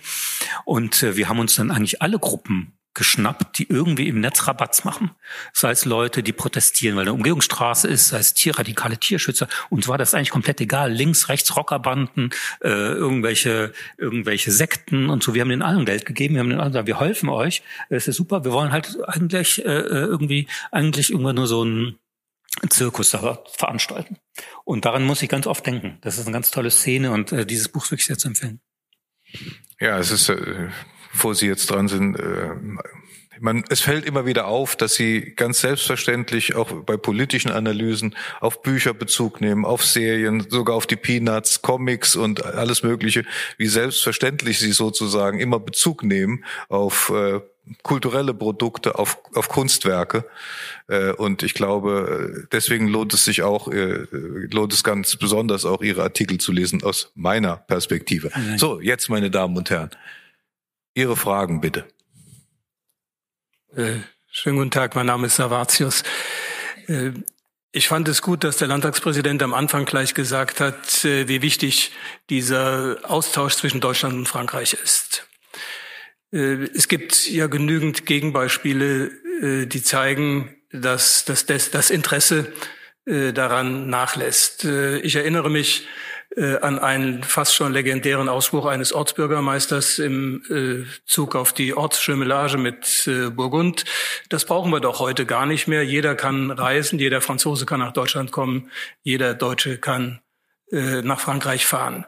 [0.63, 4.45] Und äh, wir wir haben uns dann eigentlich alle Gruppen geschnappt, die irgendwie im Netz
[4.45, 5.11] Rabatz machen.
[5.53, 9.47] Sei es Leute, die protestieren, weil eine Umgehungsstraße ist, sei es tierradikale Tierschützer.
[9.69, 10.91] Uns war das eigentlich komplett egal.
[10.91, 12.31] Links, rechts, Rockerbanden,
[12.61, 15.33] äh, irgendwelche, irgendwelche Sekten und so.
[15.33, 16.35] Wir haben den allen Geld gegeben.
[16.35, 17.63] Wir haben den allen gesagt, wir helfen euch.
[17.87, 18.43] Es ist super.
[18.43, 21.99] Wir wollen halt eigentlich äh, äh, irgendwie, eigentlich irgendwann nur so einen
[22.69, 24.17] Zirkus da veranstalten.
[24.65, 25.99] Und daran muss ich ganz oft denken.
[26.01, 28.59] Das ist eine ganz tolle Szene und äh, dieses Buch wirklich sehr zu empfehlen.
[29.79, 30.69] Ja, es ist äh,
[31.13, 32.49] bevor Sie jetzt dran sind, äh,
[33.39, 38.61] man, es fällt immer wieder auf, dass Sie ganz selbstverständlich auch bei politischen Analysen auf
[38.61, 43.25] Bücher Bezug nehmen, auf Serien, sogar auf die Peanuts, Comics und alles Mögliche,
[43.57, 47.41] wie selbstverständlich Sie sozusagen immer Bezug nehmen auf äh,
[47.81, 50.25] kulturelle Produkte, auf, auf Kunstwerke.
[50.87, 54.05] Äh, und ich glaube, deswegen lohnt es sich auch, äh,
[54.51, 58.31] lohnt es ganz besonders auch Ihre Artikel zu lesen aus meiner Perspektive.
[58.57, 59.91] So, jetzt, meine Damen und Herren.
[60.95, 61.85] Ihre Fragen bitte.
[63.75, 63.95] Äh,
[64.29, 66.03] schönen guten Tag, mein Name ist Savatius.
[66.87, 67.11] Äh,
[67.71, 71.91] ich fand es gut, dass der Landtagspräsident am Anfang gleich gesagt hat, äh, wie wichtig
[72.29, 75.27] dieser Austausch zwischen Deutschland und Frankreich ist.
[76.33, 82.51] Äh, es gibt ja genügend Gegenbeispiele, äh, die zeigen, dass, dass das, Interesse
[83.05, 84.65] äh, daran nachlässt.
[84.65, 85.87] Ich erinnere mich
[86.35, 93.07] an einen fast schon legendären Ausspruch eines Ortsbürgermeisters im äh, Zug auf die Ortsschimmelage mit
[93.07, 93.85] äh, Burgund.
[94.29, 95.83] Das brauchen wir doch heute gar nicht mehr.
[95.83, 98.71] Jeder kann reisen, jeder Franzose kann nach Deutschland kommen,
[99.03, 100.21] jeder Deutsche kann
[100.73, 102.05] äh, nach Frankreich fahren.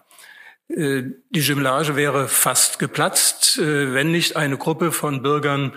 [0.69, 5.73] Äh, die Jumelage wäre fast geplatzt, äh, wenn nicht eine Gruppe von Bürgern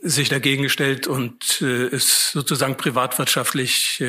[0.00, 4.02] sich dagegen gestellt und es sozusagen privatwirtschaftlich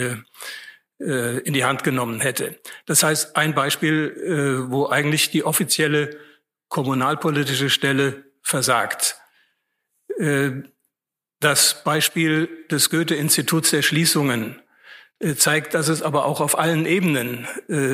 [1.01, 2.57] äh, in die Hand genommen hätte.
[2.85, 6.17] Das heißt, ein Beispiel, äh, wo eigentlich die offizielle
[6.69, 9.17] kommunalpolitische Stelle versagt.
[10.17, 10.51] Äh,
[11.41, 14.61] das Beispiel des Goethe-Instituts der Schließungen
[15.37, 17.47] zeigt, dass es aber auch auf allen Ebenen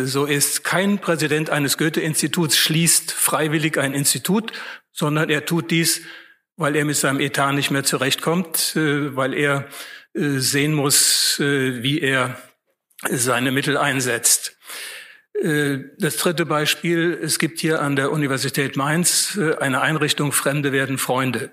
[0.06, 0.64] so ist.
[0.64, 4.54] Kein Präsident eines Goethe-Instituts schließt freiwillig ein Institut,
[4.92, 6.02] sondern er tut dies,
[6.56, 9.68] weil er mit seinem Etat nicht mehr zurechtkommt, weil er
[10.14, 12.38] sehen muss, wie er
[13.10, 14.58] seine Mittel einsetzt.
[15.42, 20.72] Äh, das dritte Beispiel, es gibt hier an der Universität Mainz äh, eine Einrichtung Fremde
[20.72, 21.52] werden Freunde.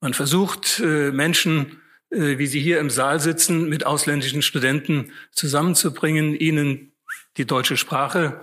[0.00, 6.92] Man versucht, äh, Menschen, wie sie hier im Saal sitzen, mit ausländischen Studenten zusammenzubringen, ihnen
[7.36, 8.42] die deutsche Sprache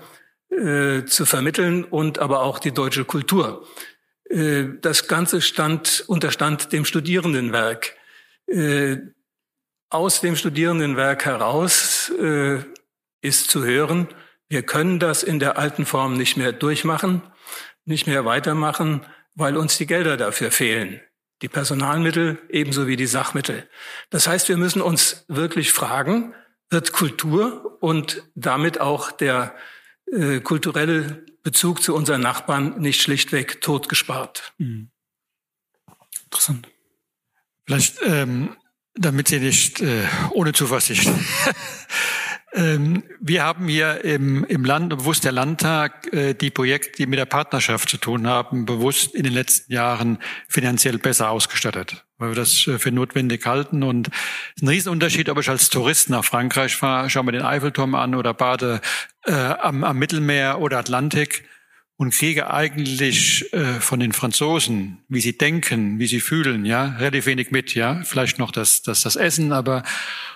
[0.49, 3.65] zu vermitteln und aber auch die deutsche Kultur.
[4.29, 7.95] Das Ganze stand, unterstand dem Studierendenwerk.
[9.93, 12.11] Aus dem Studierendenwerk heraus
[13.21, 14.07] ist zu hören,
[14.49, 17.21] wir können das in der alten Form nicht mehr durchmachen,
[17.85, 20.99] nicht mehr weitermachen, weil uns die Gelder dafür fehlen.
[21.43, 23.69] Die Personalmittel ebenso wie die Sachmittel.
[24.09, 26.33] Das heißt, wir müssen uns wirklich fragen,
[26.71, 29.55] wird Kultur und damit auch der
[30.11, 34.53] äh, kulturelle Bezug zu unseren Nachbarn nicht schlichtweg totgespart?
[34.57, 34.89] Mhm.
[36.25, 36.67] Interessant.
[37.67, 38.57] Vielleicht, ähm,
[38.95, 41.09] damit Sie nicht äh, ohne Zuversicht
[42.55, 47.17] Ähm, wir haben hier im, im Land, bewusst der Landtag, äh, die Projekte, die mit
[47.17, 52.35] der Partnerschaft zu tun haben, bewusst in den letzten Jahren finanziell besser ausgestattet, weil wir
[52.35, 53.81] das äh, für notwendig halten.
[53.81, 57.41] Und es ist ein Riesenunterschied, ob ich als Tourist nach Frankreich fahre, schaue mir den
[57.41, 58.81] Eiffelturm an oder bade
[59.25, 61.45] äh, am, am Mittelmeer oder Atlantik
[61.97, 67.25] und kriege eigentlich äh, von den Franzosen, wie sie denken, wie sie fühlen, ja, relativ
[67.27, 69.83] wenig mit, ja, vielleicht noch das, das, das Essen, aber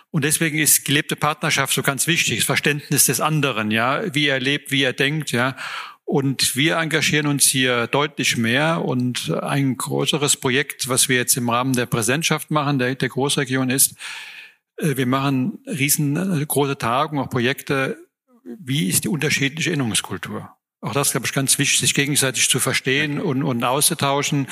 [0.09, 4.39] und deswegen ist gelebte Partnerschaft so ganz wichtig, das Verständnis des anderen, ja, wie er
[4.39, 5.55] lebt, wie er denkt, ja.
[6.05, 11.49] Und wir engagieren uns hier deutlich mehr und ein größeres Projekt, was wir jetzt im
[11.49, 13.95] Rahmen der Präsentschaft machen, der, der Großregion ist,
[14.77, 17.97] äh, wir machen riesengroße Tagungen, auch Projekte,
[18.43, 20.56] wie ist die unterschiedliche Erinnerungskultur?
[20.87, 24.47] Auch das, glaube ich, ganz wichtig, sich gegenseitig zu verstehen und, und auszutauschen.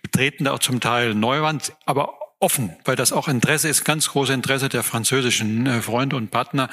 [0.00, 4.32] Betreten da auch zum Teil Neuwand, aber offen, weil das auch Interesse ist, ganz großes
[4.32, 6.70] Interesse der französischen äh, Freunde und Partner.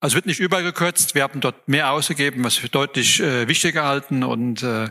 [0.00, 1.14] Also wird nicht übergekürzt.
[1.14, 4.24] Wir haben dort mehr ausgegeben, was wir deutlich äh, wichtiger halten.
[4.24, 4.88] Und, äh,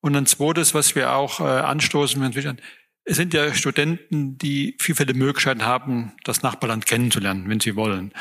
[0.00, 2.58] und ein zweites, was wir auch äh, anstoßen,
[3.04, 8.14] es sind ja Studenten, die viele Möglichkeiten haben, das Nachbarland kennenzulernen, wenn sie wollen.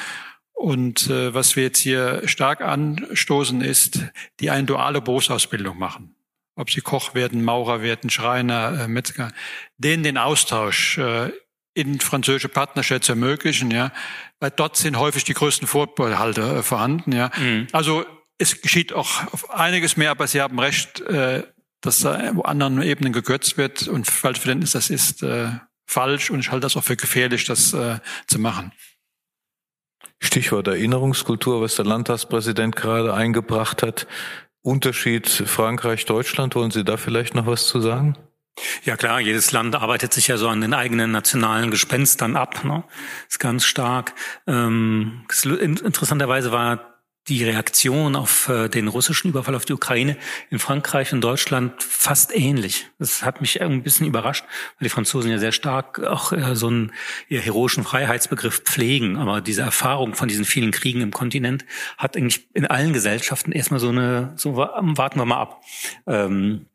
[0.57, 3.99] Und äh, was wir jetzt hier stark anstoßen, ist,
[4.39, 6.17] die eine duale Berufsausbildung machen
[6.57, 9.31] ob sie Koch werden, Maurer werden, Schreiner, äh, Metzger,
[9.77, 11.31] denen den Austausch äh,
[11.73, 13.91] in französische Partnerschaft zu ermöglichen, ja,
[14.39, 17.29] weil dort sind häufig die größten Vorbehalte äh, vorhanden, ja.
[17.37, 17.67] Mhm.
[17.71, 18.05] Also
[18.39, 21.43] es geschieht auch einiges mehr, aber Sie haben recht, äh,
[21.81, 25.49] dass da wo anderen Ebenen gekürzt wird und falsch Verständnis, das ist äh,
[25.85, 28.71] falsch und ich halte das auch für gefährlich, das äh, zu machen.
[30.19, 34.07] Stichwort Erinnerungskultur, was der Landtagspräsident gerade eingebracht hat.
[34.61, 38.17] Unterschied Frankreich-Deutschland, wollen Sie da vielleicht noch was zu sagen?
[38.83, 42.63] Ja klar, jedes Land arbeitet sich ja so an den eigenen nationalen Gespenstern ab.
[42.63, 42.83] Ne?
[43.29, 44.13] Ist ganz stark.
[44.47, 45.25] Ähm,
[45.61, 46.96] interessanterweise war
[47.27, 50.17] die Reaktion auf äh, den russischen Überfall auf die Ukraine
[50.49, 52.89] in Frankreich und Deutschland fast ähnlich.
[52.99, 54.45] Das hat mich ein bisschen überrascht,
[54.79, 56.93] weil die Franzosen ja sehr stark auch äh, so einen
[57.27, 59.17] heroischen Freiheitsbegriff pflegen.
[59.17, 61.65] Aber diese Erfahrung von diesen vielen Kriegen im Kontinent
[61.97, 65.61] hat eigentlich in allen Gesellschaften erstmal so eine, so warten wir mal ab.
[66.05, 66.67] Ähm,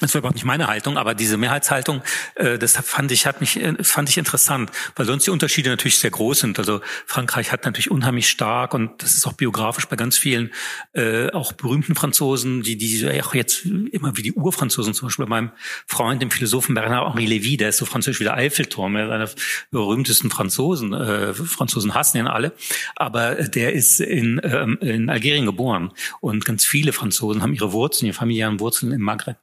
[0.00, 2.02] das war überhaupt nicht meine Haltung, aber diese Mehrheitshaltung,
[2.36, 5.98] äh, das fand ich, hat mich, äh, fand ich interessant, weil sonst die Unterschiede natürlich
[5.98, 6.58] sehr groß sind.
[6.58, 10.52] Also Frankreich hat natürlich unheimlich stark und das ist auch biografisch bei ganz vielen
[10.92, 15.30] äh, auch berühmten Franzosen, die die auch jetzt immer wie die Urfranzosen, zum Beispiel bei
[15.30, 15.52] meinem
[15.86, 19.12] Freund, dem Philosophen Bernard Henri Lévy, der ist so französisch wie der Eiffelturm, er ist
[19.12, 19.34] einer der
[19.70, 20.92] berühmtesten Franzosen.
[20.92, 22.52] Äh, Franzosen hassen ihn alle,
[22.96, 28.06] aber der ist in, ähm, in Algerien geboren und ganz viele Franzosen haben ihre Wurzeln,
[28.06, 29.36] ihre familiären Wurzeln im Maghreb.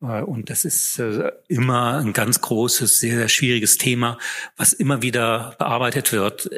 [0.00, 4.18] Äh, und das ist äh, immer ein ganz großes, sehr, sehr schwieriges Thema,
[4.56, 6.50] was immer wieder bearbeitet wird.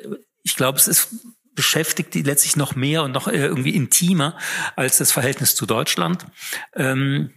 [0.42, 1.14] Ich glaube, es ist
[1.54, 4.38] beschäftigt die letztlich noch mehr und noch äh, irgendwie intimer
[4.76, 6.24] als das Verhältnis zu Deutschland.
[6.76, 7.32] Ähm,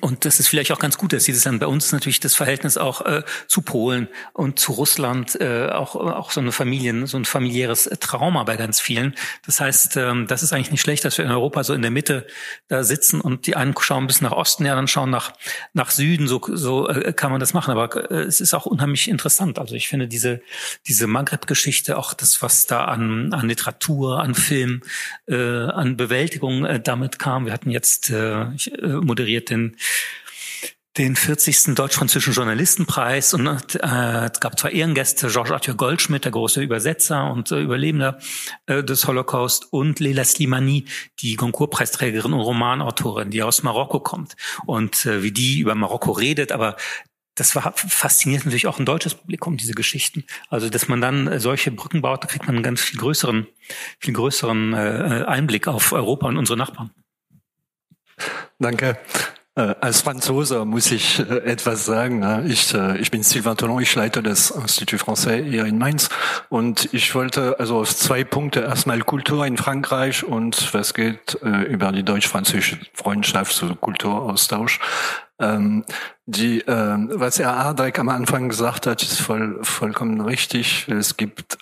[0.00, 2.36] und das ist vielleicht auch ganz gut, dass sie das dann bei uns natürlich das
[2.36, 7.16] Verhältnis auch äh, zu Polen und zu Russland äh, auch auch so eine Familien so
[7.16, 9.14] ein familiäres Trauma bei ganz vielen.
[9.44, 11.90] Das heißt, ähm, das ist eigentlich nicht schlecht, dass wir in Europa so in der
[11.90, 12.26] Mitte
[12.68, 15.32] da sitzen und die einen schauen bis nach Osten, ja, dann schauen nach
[15.72, 16.28] nach Süden.
[16.28, 17.72] So so äh, kann man das machen.
[17.72, 19.58] Aber äh, es ist auch unheimlich interessant.
[19.58, 20.40] Also ich finde diese
[20.86, 24.82] diese Maghreb-Geschichte, auch das, was da an an Literatur, an Film,
[25.26, 27.46] äh, an Bewältigung äh, damit kam.
[27.46, 29.76] Wir hatten jetzt äh, ich, äh, moderiert den
[30.98, 31.76] den 40.
[31.76, 37.52] Deutsch-Französischen Journalistenpreis und äh, es gab zwei Ehrengäste, Georges Arthur Goldschmidt, der große Übersetzer und
[37.52, 38.18] äh, Überlebender
[38.66, 40.86] äh, des Holocaust und Leila Slimani,
[41.20, 46.50] die Goncourt-Preisträgerin und Romanautorin, die aus Marokko kommt und äh, wie die über Marokko redet,
[46.50, 46.76] aber
[47.36, 50.24] das war fasziniert natürlich auch ein deutsches Publikum, diese Geschichten.
[50.50, 53.46] Also, dass man dann solche Brücken baut, da kriegt man einen ganz viel größeren,
[53.98, 56.90] viel größeren äh, Einblick auf Europa und unsere Nachbarn.
[58.58, 58.98] Danke.
[59.56, 62.46] Äh, als Franzose muss ich äh, etwas sagen.
[62.46, 66.08] Ich, äh, ich bin Sylvain Tollon, ich leite das Institut Français hier in Mainz
[66.50, 71.90] und ich wollte also auf zwei Punkte erstmal Kultur in Frankreich und was geht über
[71.92, 74.78] die deutsch-französische Freundschaft, so Kulturaustausch.
[75.40, 75.84] Ähm,
[76.26, 80.86] die, was Herr Ardreck am Anfang gesagt hat, ist voll, vollkommen richtig.
[80.88, 81.58] Es gibt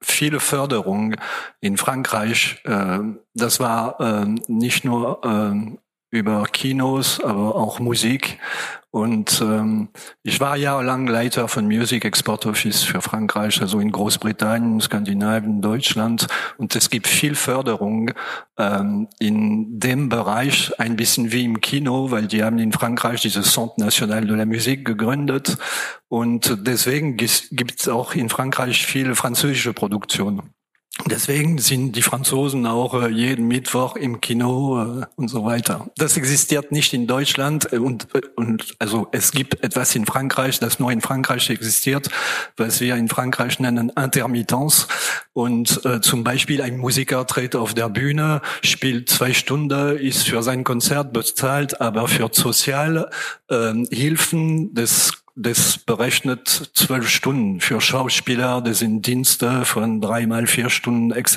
[0.00, 1.14] viele Förderung
[1.60, 2.62] in Frankreich.
[3.34, 5.78] das war nicht nur
[6.10, 8.38] über Kinos, aber auch Musik.
[8.90, 9.88] Und ähm,
[10.22, 16.26] ich war jahrelang Leiter von Music Export Office für Frankreich, also in Großbritannien, Skandinavien, Deutschland.
[16.56, 18.12] Und es gibt viel Förderung
[18.56, 23.52] ähm, in dem Bereich, ein bisschen wie im Kino, weil die haben in Frankreich dieses
[23.52, 25.58] Centre National de la Musique gegründet.
[26.08, 30.54] Und deswegen gibt es auch in Frankreich viele französische Produktionen.
[31.06, 35.88] Deswegen sind die Franzosen auch äh, jeden Mittwoch im Kino äh, und so weiter.
[35.96, 40.80] Das existiert nicht in Deutschland äh, und, und also es gibt etwas in Frankreich, das
[40.80, 42.10] nur in Frankreich existiert,
[42.56, 44.88] was wir in Frankreich nennen Intermittenz.
[45.32, 50.42] Und äh, zum Beispiel ein Musiker tritt auf der Bühne, spielt zwei Stunden, ist für
[50.42, 57.60] sein Konzert bezahlt, aber für Sozialhilfen äh, des das berechnet zwölf Stunden.
[57.60, 61.36] Für Schauspieler, das sind Dienste von dreimal vier Stunden etc.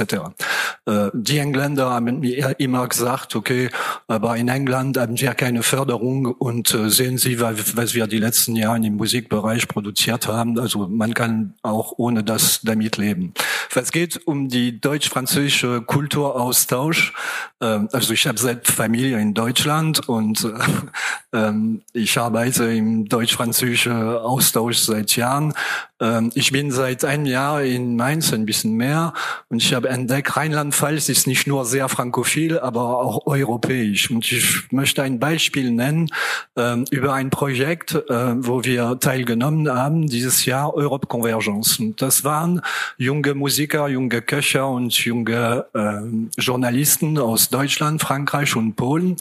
[0.86, 3.70] Äh, die Engländer haben mir immer gesagt, okay,
[4.08, 8.56] aber in England haben wir keine Förderung und äh, sehen Sie, was wir die letzten
[8.56, 10.58] Jahre im Musikbereich produziert haben.
[10.58, 13.34] Also man kann auch ohne das damit leben.
[13.74, 17.14] Es geht um die deutsch-französische Kulturaustausch.
[17.60, 20.46] Äh, also ich habe selbst Familie in Deutschland und
[21.34, 25.54] ähm, ich arbeite im deutsch-französischen Austausch seit Jahren.
[26.02, 29.14] Ähm, ich bin seit einem Jahr in Mainz, ein bisschen mehr,
[29.50, 34.10] und ich habe entdeckt, Rheinland-Pfalz ist nicht nur sehr frankophil, aber auch europäisch.
[34.10, 36.10] Und ich möchte ein Beispiel nennen
[36.56, 41.80] ähm, über ein Projekt, äh, wo wir teilgenommen haben, dieses Jahr Europe Convergence.
[41.80, 42.62] Und das waren
[42.98, 49.18] junge Musiker, junge Köcher und junge äh, Journalisten aus Deutschland, Frankreich und Polen.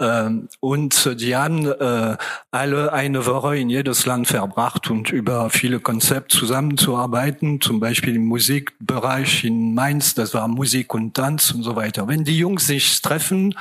[0.00, 2.16] Ähm, und die haben äh,
[2.50, 5.80] alle eine Woche in jedes Land verbracht und über viele
[6.18, 11.76] Konzepte zusammenzuarbeiten, zum Beispiel im Musikbereich in Mainz, das war Musik und Tanz und so
[11.76, 12.08] weiter.
[12.08, 13.54] Wenn die Jungs sich treffen,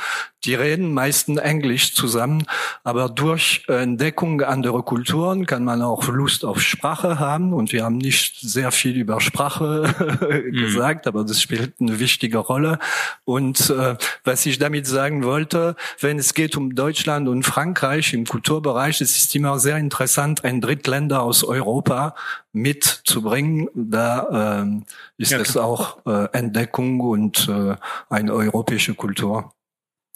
[0.45, 2.45] die reden meistens Englisch zusammen,
[2.83, 7.97] aber durch Entdeckung anderer Kulturen kann man auch Lust auf Sprache haben und wir haben
[7.97, 9.93] nicht sehr viel über Sprache
[10.45, 10.51] mhm.
[10.51, 12.79] gesagt, aber das spielt eine wichtige Rolle.
[13.25, 18.25] Und äh, was ich damit sagen wollte, wenn es geht um Deutschland und Frankreich im
[18.25, 22.15] Kulturbereich, es ist immer sehr interessant, ein Drittländer aus Europa
[22.53, 23.69] mitzubringen.
[23.73, 24.81] Da äh,
[25.17, 27.75] ist ja, es auch äh, Entdeckung und äh,
[28.09, 29.53] eine europäische Kultur.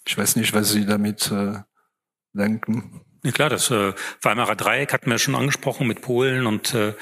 [0.07, 1.59] Ich weiß nicht, was Sie damit äh,
[2.33, 3.01] denken.
[3.23, 6.95] Ja klar, das äh, Weimarer Dreieck hatten wir schon angesprochen mit Polen und äh,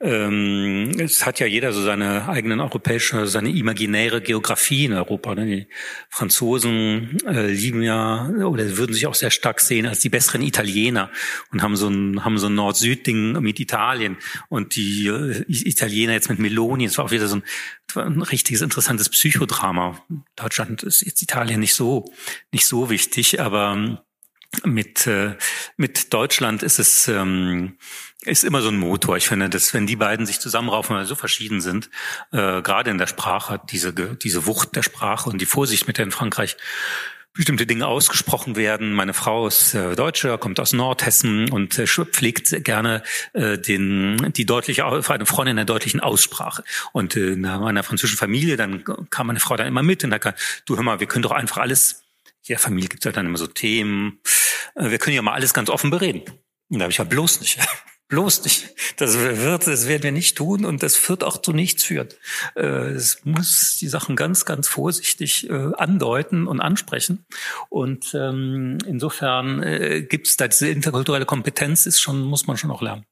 [0.00, 5.36] ähm, es hat ja jeder so seine eigenen europäische, seine imaginäre Geografie in Europa.
[5.36, 5.46] Ne?
[5.46, 5.66] Die
[6.08, 11.08] Franzosen äh, lieben ja oder würden sich auch sehr stark sehen als die besseren Italiener
[11.52, 14.16] und haben so ein haben so ein Nord-Süd-Ding mit Italien
[14.48, 16.86] und die äh, Italiener jetzt mit Meloni.
[16.86, 17.42] Es war auch wieder so ein,
[17.94, 20.02] ein richtiges interessantes Psychodrama.
[20.34, 22.12] Deutschland ist jetzt Italien nicht so
[22.50, 24.02] nicht so wichtig, aber
[24.64, 25.36] mit, äh,
[25.76, 27.76] mit Deutschland ist es ähm,
[28.22, 29.16] ist immer so ein Motor.
[29.16, 31.88] Ich finde, dass wenn die beiden sich zusammenraufen, weil sie so verschieden sind,
[32.32, 36.04] äh, gerade in der Sprache, diese, diese Wucht der Sprache und die Vorsicht, mit der
[36.04, 36.56] in Frankreich
[37.32, 38.92] bestimmte Dinge ausgesprochen werden.
[38.92, 44.44] Meine Frau ist äh, Deutsche, kommt aus Nordhessen und äh, pflegt gerne äh, den, die
[44.44, 46.64] deutliche, eine Freundin der deutlichen Aussprache.
[46.92, 50.18] Und äh, in meiner französischen Familie, dann kam meine Frau dann immer mit und da
[50.18, 50.34] kann,
[50.66, 51.99] du hör mal, wir können doch einfach alles
[52.50, 54.20] ja, Familie gibt es halt dann immer so Themen.
[54.74, 56.22] Äh, wir können ja mal alles ganz offen bereden.
[56.68, 57.58] Und da habe ich ja bloß nicht.
[58.08, 58.74] bloß nicht.
[58.96, 62.08] Das wird, das werden wir nicht tun und das wird auch zu nichts führen.
[62.56, 67.24] Äh, es muss die Sachen ganz, ganz vorsichtig äh, andeuten und ansprechen.
[67.68, 72.82] Und ähm, insofern gibt es da diese interkulturelle Kompetenz, ist schon, muss man schon auch
[72.82, 73.04] lernen.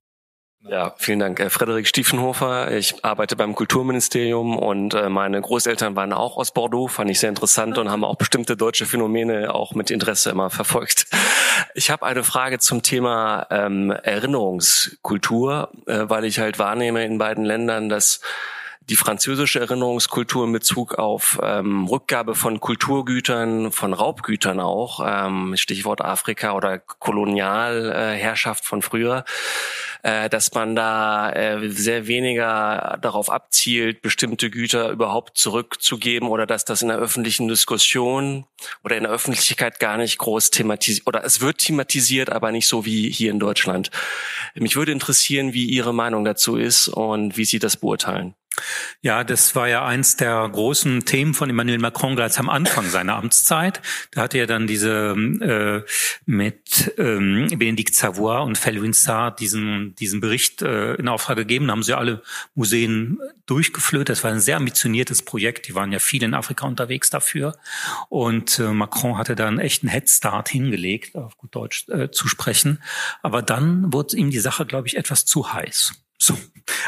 [0.63, 1.39] Ja, vielen Dank.
[1.39, 2.73] Äh, Frederik Stiefenhofer.
[2.73, 7.29] Ich arbeite beim Kulturministerium und äh, meine Großeltern waren auch aus Bordeaux, fand ich sehr
[7.29, 11.07] interessant und haben auch bestimmte deutsche Phänomene auch mit Interesse immer verfolgt.
[11.75, 17.45] Ich habe eine Frage zum Thema ähm, Erinnerungskultur, äh, weil ich halt wahrnehme in beiden
[17.45, 18.21] Ländern, dass
[18.89, 26.01] die französische Erinnerungskultur in Bezug auf ähm, Rückgabe von Kulturgütern, von Raubgütern auch, ähm, Stichwort
[26.01, 29.25] Afrika oder Kolonialherrschaft von früher,
[30.03, 36.65] äh, dass man da äh, sehr weniger darauf abzielt, bestimmte Güter überhaupt zurückzugeben oder dass
[36.65, 38.47] das in der öffentlichen Diskussion
[38.85, 42.87] oder in der Öffentlichkeit gar nicht groß thematisiert oder es wird thematisiert, aber nicht so
[42.87, 43.91] wie hier in Deutschland.
[44.55, 48.35] Mich würde interessieren, wie Ihre Meinung dazu ist und wie Sie das beurteilen.
[49.01, 53.17] Ja, das war ja eins der großen Themen von Emmanuel Macron gleich am Anfang seiner
[53.17, 53.81] Amtszeit.
[54.11, 55.89] Da hatte er dann diese äh,
[56.27, 61.69] mit ähm, Benedikt Savoy und Felwin Sarr diesen diesen Bericht äh, in Auftrag gegeben.
[61.69, 62.23] Da haben sie alle
[62.55, 64.09] Museen durchgeflöht.
[64.09, 65.69] Das war ein sehr ambitioniertes Projekt.
[65.69, 67.57] Die waren ja viel in Afrika unterwegs dafür.
[68.09, 72.83] Und äh, Macron hatte da einen echten Headstart hingelegt, auf gut Deutsch äh, zu sprechen.
[73.23, 75.93] Aber dann wurde ihm die Sache, glaube ich, etwas zu heiß.
[76.19, 76.37] So.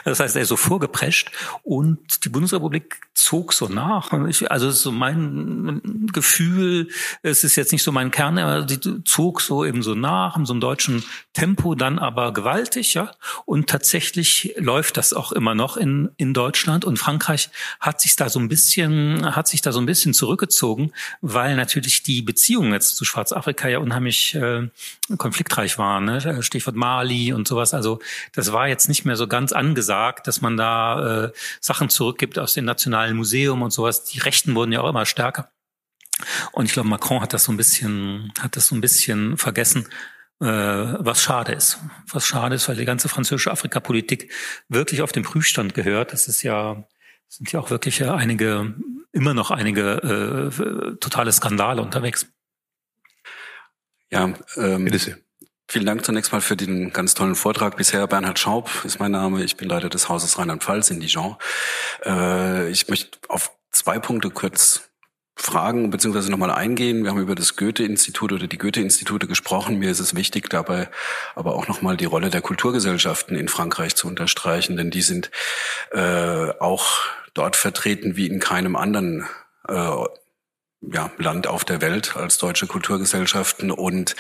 [0.05, 1.31] Das heißt, er ist so vorgeprescht
[1.63, 4.13] und die Bundesrepublik zog so nach.
[4.49, 6.89] Also so mein Gefühl,
[7.23, 10.47] es ist jetzt nicht so mein Kern, aber die zog so eben so nach, in
[10.47, 13.13] so einem deutschen Tempo, dann aber gewaltig, ja.
[13.45, 18.29] Und tatsächlich läuft das auch immer noch in, in Deutschland und Frankreich hat sich da
[18.29, 22.97] so ein bisschen, hat sich da so ein bisschen zurückgezogen, weil natürlich die Beziehungen jetzt
[22.97, 24.69] zu Schwarzafrika ja unheimlich äh,
[25.17, 26.43] konfliktreich waren, ne?
[26.43, 27.75] Stichwort Mali und sowas.
[27.75, 28.01] Also
[28.33, 32.55] das war jetzt nicht mehr so ganz angesagt, dass man da äh, Sachen zurückgibt aus
[32.55, 34.05] dem Nationalen Museum und sowas.
[34.05, 35.51] Die Rechten wurden ja auch immer stärker.
[36.53, 39.87] Und ich glaube, Macron hat das so ein bisschen, hat das so ein bisschen vergessen,
[40.41, 41.79] äh, was schade ist.
[42.09, 44.33] Was schade ist, weil die ganze französische Afrikapolitik
[44.69, 46.13] wirklich auf den Prüfstand gehört.
[46.13, 46.85] Das ist ja,
[47.29, 48.75] sind ja auch wirklich einige,
[49.13, 52.27] immer noch einige äh, totale Skandale unterwegs.
[54.11, 55.19] Ja, ähm, Bitte sehr.
[55.73, 58.05] Vielen Dank zunächst mal für den ganz tollen Vortrag bisher.
[58.09, 59.45] Bernhard Schaub ist mein Name.
[59.45, 61.37] Ich bin Leiter des Hauses Rheinland-Pfalz in Dijon.
[62.05, 64.91] Äh, ich möchte auf zwei Punkte kurz
[65.37, 66.29] fragen bzw.
[66.29, 67.05] nochmal eingehen.
[67.05, 69.79] Wir haben über das Goethe-Institut oder die Goethe-Institute gesprochen.
[69.79, 70.89] Mir ist es wichtig, dabei
[71.37, 75.31] aber auch nochmal die Rolle der Kulturgesellschaften in Frankreich zu unterstreichen, denn die sind
[75.93, 79.25] äh, auch dort vertreten wie in keinem anderen
[79.69, 79.89] äh,
[80.83, 83.71] ja, Land auf der Welt als deutsche Kulturgesellschaften.
[83.71, 84.17] Und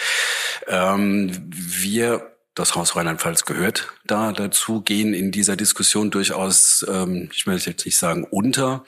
[0.68, 7.46] ähm, wir, das Haus Rheinland-Pfalz gehört da dazu, gehen in dieser Diskussion durchaus, ähm, ich
[7.46, 8.84] möchte jetzt nicht sagen unter,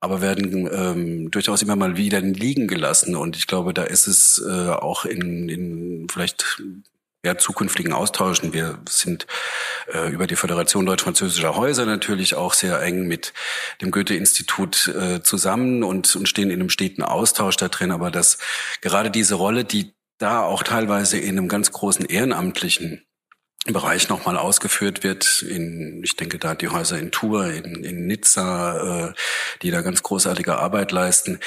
[0.00, 3.16] aber werden ähm, durchaus immer mal wieder liegen gelassen.
[3.16, 6.62] Und ich glaube, da ist es äh, auch in, in vielleicht
[7.26, 8.54] ja, zukünftigen austauschen.
[8.54, 9.26] Wir sind
[9.92, 13.34] äh, über die Föderation Deutsch-Französischer Häuser natürlich auch sehr eng mit
[13.82, 17.90] dem Goethe-Institut äh, zusammen und, und stehen in einem steten Austausch da drin.
[17.90, 18.38] Aber dass
[18.80, 23.02] gerade diese Rolle, die da auch teilweise in einem ganz großen ehrenamtlichen
[23.72, 25.42] Bereich nochmal ausgeführt wird.
[25.42, 29.12] In, ich denke da die Häuser in Tours, in, in Nizza, äh,
[29.62, 31.40] die da ganz großartige Arbeit leisten.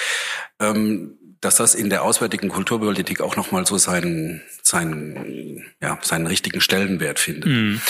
[0.60, 6.62] Ähm, dass das in der auswärtigen Kulturpolitik auch nochmal so seinen, seinen, ja, seinen richtigen
[6.62, 7.50] Stellenwert findet.
[7.50, 7.82] Mhm.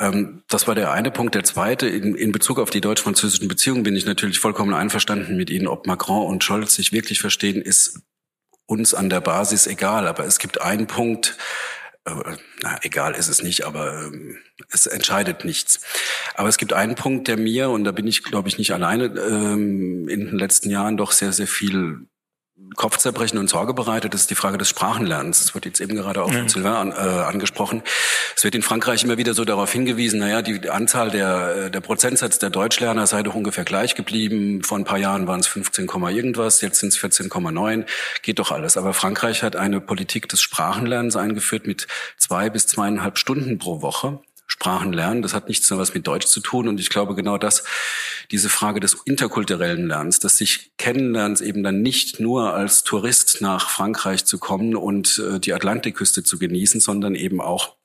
[0.00, 1.34] Ähm, das war der eine Punkt.
[1.34, 5.50] Der zweite, in, in Bezug auf die deutsch-französischen Beziehungen bin ich natürlich vollkommen einverstanden mit
[5.50, 5.68] Ihnen.
[5.68, 8.00] Ob Macron und Scholz sich wirklich verstehen, ist
[8.66, 10.08] uns an der Basis egal.
[10.08, 11.36] Aber es gibt einen Punkt,
[12.06, 12.12] äh,
[12.62, 14.38] na, egal ist es nicht, aber ähm,
[14.70, 15.80] es entscheidet nichts.
[16.34, 19.04] Aber es gibt einen Punkt, der mir, und da bin ich, glaube ich, nicht alleine,
[19.04, 22.06] ähm, in den letzten Jahren doch sehr, sehr viel
[22.76, 25.40] Kopfzerbrechen und Sorge bereitet, das ist die Frage des Sprachenlernens.
[25.40, 27.82] Das wird jetzt eben gerade auch von Sylvain an, äh, angesprochen.
[28.36, 31.80] Es wird in Frankreich immer wieder so darauf hingewiesen, naja, die Anzahl der, äh, der
[31.80, 34.62] Prozentsatz der Deutschlerner sei doch ungefähr gleich geblieben.
[34.62, 37.84] Vor ein paar Jahren waren es 15, irgendwas, jetzt sind es 14,9.
[38.22, 38.76] Geht doch alles.
[38.76, 41.86] Aber Frankreich hat eine Politik des Sprachenlernens eingeführt mit
[42.16, 44.20] zwei bis zweieinhalb Stunden pro Woche.
[44.50, 45.22] Sprachen lernen.
[45.22, 46.68] Das hat nichts mehr was mit Deutsch zu tun.
[46.68, 47.64] Und ich glaube genau das,
[48.30, 53.70] diese Frage des interkulturellen Lernens, des sich Kennenlernens eben dann nicht nur als Tourist nach
[53.70, 57.76] Frankreich zu kommen und äh, die Atlantikküste zu genießen, sondern eben auch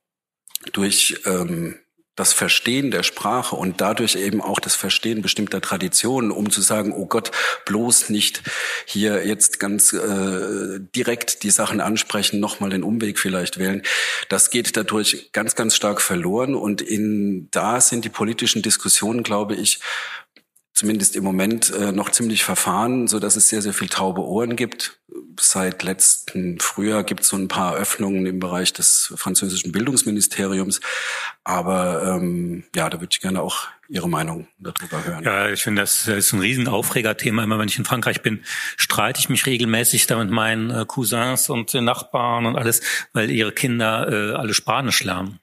[0.71, 1.75] durch ähm,
[2.15, 6.93] das Verstehen der Sprache und dadurch eben auch das Verstehen bestimmter Traditionen, um zu sagen,
[6.93, 7.31] oh Gott,
[7.65, 8.41] bloß nicht
[8.85, 13.81] hier jetzt ganz äh, direkt die Sachen ansprechen, nochmal den Umweg vielleicht wählen.
[14.29, 19.55] Das geht dadurch ganz, ganz stark verloren und in da sind die politischen Diskussionen, glaube
[19.55, 19.81] ich,
[20.75, 24.57] zumindest im Moment äh, noch ziemlich verfahren, so dass es sehr, sehr viel taube Ohren
[24.57, 24.99] gibt.
[25.39, 30.81] Seit letzten Frühjahr gibt es so ein paar Öffnungen im Bereich des französischen Bildungsministeriums.
[31.45, 35.23] Aber ähm, ja, da würde ich gerne auch Ihre Meinung darüber hören.
[35.23, 37.43] Ja, ich finde, das ist ein Riesenaufregerthema.
[37.43, 38.43] Immer wenn ich in Frankreich bin,
[38.77, 42.81] streite ich mich regelmäßig da mit meinen äh, Cousins und den Nachbarn und alles,
[43.13, 45.39] weil ihre Kinder äh, alle Spanisch lernen.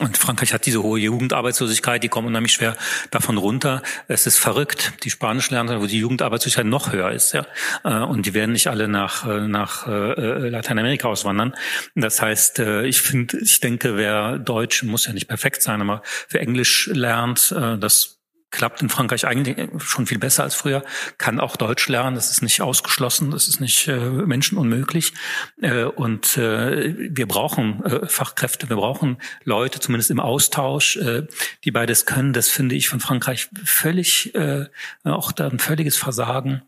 [0.00, 2.76] Und Frankreich hat diese hohe Jugendarbeitslosigkeit, die kommen unheimlich schwer
[3.10, 3.82] davon runter.
[4.08, 4.94] Es ist verrückt.
[5.04, 7.46] Die Spanisch lernen, wo die Jugendarbeitslosigkeit noch höher ist, ja.
[7.84, 11.54] Äh, und die werden nicht alle nach, äh, nach äh, Lateinamerika auswandern.
[11.94, 16.40] Das heißt, ich finde, ich denke, wer Deutsch muss ja nicht perfekt sein, aber wer
[16.40, 18.21] Englisch lernt, das
[18.52, 20.84] klappt in Frankreich eigentlich schon viel besser als früher,
[21.18, 25.14] kann auch Deutsch lernen, das ist nicht ausgeschlossen, das ist nicht äh, menschenunmöglich.
[25.60, 31.26] Äh, und äh, wir brauchen äh, Fachkräfte, wir brauchen Leute, zumindest im Austausch, äh,
[31.64, 32.32] die beides können.
[32.32, 34.66] Das finde ich von Frankreich völlig, äh,
[35.02, 36.62] auch da ein völliges Versagen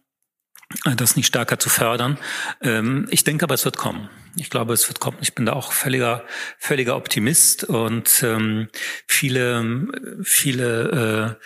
[0.85, 2.19] äh, das nicht stärker zu fördern.
[2.63, 4.09] Ähm, ich denke aber, es wird kommen.
[4.37, 5.19] Ich glaube, es wird kommen.
[5.21, 6.25] Ich bin da auch völliger,
[6.59, 8.69] völliger Optimist und ähm,
[9.07, 9.87] viele,
[10.25, 11.45] viele äh,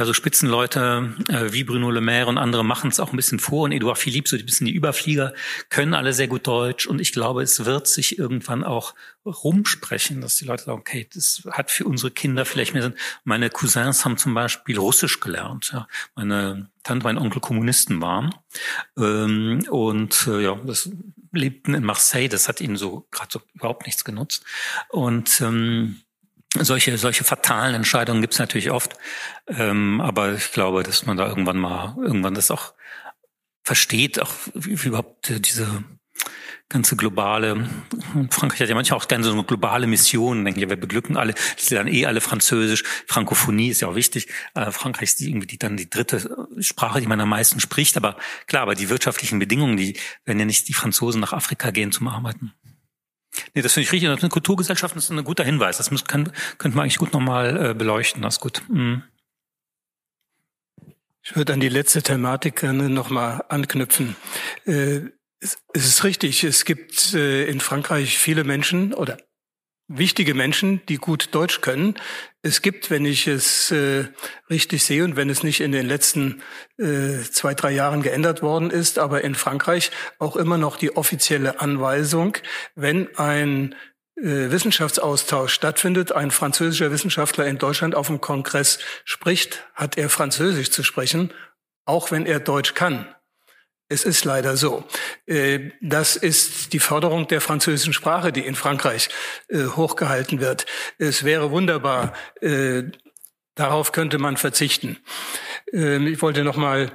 [0.00, 3.38] ja, so Spitzenleute äh, wie Bruno Le Maire und andere machen es auch ein bisschen
[3.38, 5.34] vor und Edouard Philippe, so ein bisschen die Überflieger,
[5.68, 8.94] können alle sehr gut Deutsch und ich glaube, es wird sich irgendwann auch
[9.26, 12.94] rumsprechen, dass die Leute sagen, okay, das hat für unsere Kinder vielleicht mehr Sinn.
[13.24, 15.70] Meine Cousins haben zum Beispiel Russisch gelernt.
[15.74, 15.86] Ja.
[16.14, 18.34] Meine Tante, mein Onkel Kommunisten waren
[18.96, 20.88] ähm, und äh, ja, das
[21.30, 22.28] lebten in Marseille.
[22.28, 24.44] Das hat ihnen so gerade so überhaupt nichts genutzt
[24.88, 26.00] und ähm,
[26.58, 28.96] solche, solche fatalen Entscheidungen gibt's natürlich oft.
[29.46, 32.74] Ähm, aber ich glaube, dass man da irgendwann mal, irgendwann das auch
[33.62, 35.84] versteht, auch wie, wie überhaupt diese
[36.68, 37.68] ganze globale,
[38.30, 41.34] Frankreich hat ja manchmal auch gerne so eine globale Mission, denke ich, wir beglücken alle,
[41.34, 45.48] die lernen eh alle Französisch, Frankophonie ist ja auch wichtig, äh, Frankreich ist die, irgendwie
[45.48, 49.40] die, dann die dritte Sprache, die man am meisten spricht, aber klar, aber die wirtschaftlichen
[49.40, 52.54] Bedingungen, die werden ja nicht die Franzosen nach Afrika gehen zum Arbeiten.
[53.54, 54.08] Nee, das finde ich richtig.
[54.08, 55.78] Eine Kulturgesellschaft ist ein guter Hinweis.
[55.78, 58.22] Das muss, kann, könnte man eigentlich gut nochmal äh, beleuchten.
[58.22, 58.62] Das ist gut.
[58.68, 59.02] Mhm.
[61.22, 64.16] Ich würde an die letzte Thematik gerne nochmal anknüpfen.
[64.64, 65.00] Äh,
[65.38, 69.18] es, es ist richtig, es gibt äh, in Frankreich viele Menschen oder
[69.92, 71.96] wichtige Menschen, die gut Deutsch können.
[72.42, 74.04] Es gibt, wenn ich es äh,
[74.48, 76.42] richtig sehe und wenn es nicht in den letzten
[76.78, 81.60] äh, zwei, drei Jahren geändert worden ist, aber in Frankreich auch immer noch die offizielle
[81.60, 82.36] Anweisung,
[82.76, 83.74] wenn ein
[84.16, 90.70] äh, Wissenschaftsaustausch stattfindet, ein französischer Wissenschaftler in Deutschland auf dem Kongress spricht, hat er Französisch
[90.70, 91.32] zu sprechen,
[91.84, 93.12] auch wenn er Deutsch kann.
[93.92, 94.84] Es ist leider so.
[95.26, 99.08] Äh, das ist die Förderung der französischen Sprache, die in Frankreich
[99.48, 100.64] äh, hochgehalten wird.
[100.98, 102.84] Es wäre wunderbar, äh,
[103.56, 104.96] darauf könnte man verzichten.
[105.72, 106.92] Ähm, ich wollte noch mal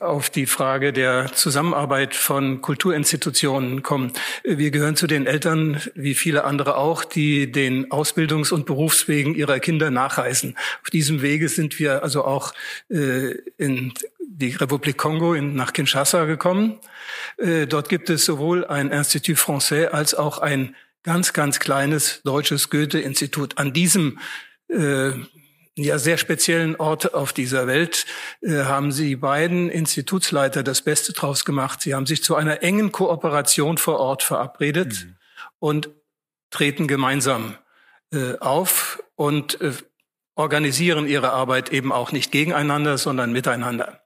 [0.00, 4.12] auf die Frage der Zusammenarbeit von Kulturinstitutionen kommen.
[4.44, 9.58] Wir gehören zu den Eltern, wie viele andere auch, die den Ausbildungs- und Berufswegen ihrer
[9.58, 10.56] Kinder nachreisen.
[10.82, 12.54] Auf diesem Wege sind wir also auch
[12.88, 13.92] in
[14.34, 16.78] die Republik Kongo in, nach Kinshasa gekommen.
[17.38, 22.70] Äh, dort gibt es sowohl ein Institut Français als auch ein ganz, ganz kleines deutsches
[22.70, 23.58] Goethe-Institut.
[23.58, 24.18] An diesem
[24.68, 25.12] äh,
[25.76, 28.06] ja sehr speziellen Ort auf dieser Welt
[28.42, 31.80] äh, haben sie beiden Institutsleiter das Beste draus gemacht.
[31.80, 35.16] Sie haben sich zu einer engen Kooperation vor Ort verabredet mhm.
[35.58, 35.90] und
[36.50, 37.56] treten gemeinsam
[38.12, 39.72] äh, auf und äh,
[40.34, 44.02] organisieren ihre Arbeit eben auch nicht gegeneinander, sondern miteinander.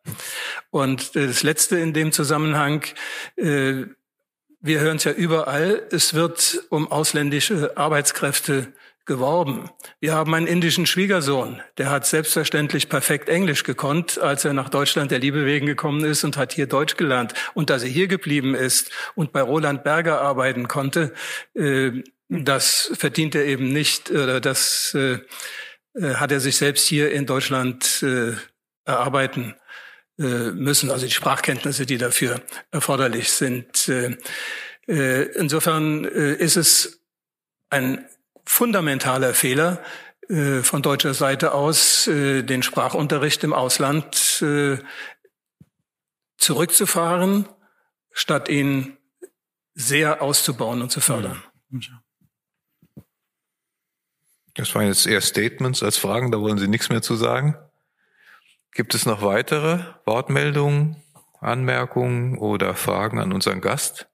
[0.70, 2.84] Und äh, das Letzte in dem Zusammenhang,
[3.36, 3.84] äh,
[4.60, 8.72] wir hören es ja überall, es wird um ausländische Arbeitskräfte
[9.06, 9.70] geworben.
[10.00, 15.10] Wir haben einen indischen Schwiegersohn, der hat selbstverständlich perfekt Englisch gekonnt, als er nach Deutschland
[15.10, 17.32] der Liebe wegen gekommen ist und hat hier Deutsch gelernt.
[17.54, 21.14] Und dass er hier geblieben ist und bei Roland Berger arbeiten konnte,
[21.54, 21.92] äh,
[22.28, 25.18] das verdient er eben nicht, oder das äh,
[26.14, 28.32] hat er sich selbst hier in Deutschland äh,
[28.84, 29.54] erarbeiten
[30.18, 32.40] äh, müssen, also die Sprachkenntnisse, die dafür
[32.70, 33.88] erforderlich sind.
[33.88, 34.16] Äh,
[34.88, 37.02] äh, insofern äh, ist es
[37.70, 38.08] ein
[38.46, 39.82] fundamentaler Fehler
[40.28, 44.78] äh, von deutscher Seite aus, äh, den Sprachunterricht im Ausland äh,
[46.38, 47.48] zurückzufahren,
[48.12, 48.96] statt ihn
[49.74, 51.42] sehr auszubauen und zu fördern.
[51.70, 52.02] Ja.
[54.54, 57.56] Das waren jetzt eher Statements als Fragen, da wollen Sie nichts mehr zu sagen.
[58.72, 61.02] Gibt es noch weitere Wortmeldungen,
[61.40, 64.08] Anmerkungen oder Fragen an unseren Gast?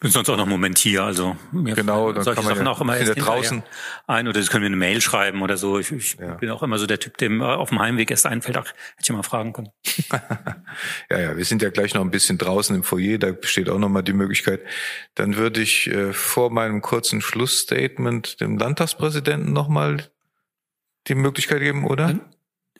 [0.00, 2.54] Ich bin sonst auch noch einen Moment hier, also mir genau, dann solche kann man
[2.54, 3.62] Sachen ja, auch immer erst draußen
[4.06, 5.78] ein oder Sie können mir eine Mail schreiben oder so.
[5.78, 6.36] Ich, ich ja.
[6.36, 8.64] bin auch immer so der Typ, dem auf dem Heimweg erst einfällt, ach,
[8.96, 9.68] hätte ich mal fragen können.
[11.10, 13.78] ja, ja, wir sind ja gleich noch ein bisschen draußen im Foyer, da besteht auch
[13.78, 14.62] noch mal die Möglichkeit.
[15.16, 20.08] Dann würde ich äh, vor meinem kurzen Schlussstatement dem Landtagspräsidenten noch mal
[21.08, 22.18] die Möglichkeit geben, oder?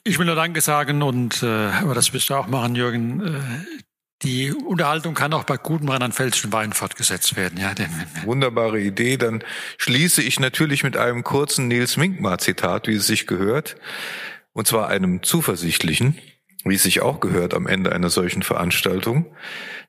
[0.03, 3.21] Ich will nur Danke sagen und äh, aber das wirst du auch machen, Jürgen.
[3.21, 3.83] Äh,
[4.23, 7.59] die Unterhaltung kann auch bei gutem rheinland-pfälzischen Wein fortgesetzt werden.
[7.59, 7.73] Ja,
[8.25, 9.17] Wunderbare Idee.
[9.17, 9.43] Dann
[9.77, 13.75] schließe ich natürlich mit einem kurzen Nils Minkmar-Zitat, wie es sich gehört.
[14.53, 16.17] Und zwar einem zuversichtlichen,
[16.65, 19.25] wie es sich auch gehört am Ende einer solchen Veranstaltung.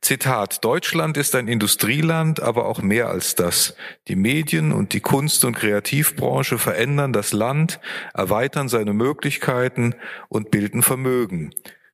[0.00, 3.76] Zitat, Deutschland ist ein Industrieland, aber auch mehr als das.
[4.08, 7.80] Die Medien und die Kunst- und Kreativbranche verändern das Land,
[8.14, 9.94] erweitern seine Möglichkeiten
[10.28, 11.52] und bilden Vermögen.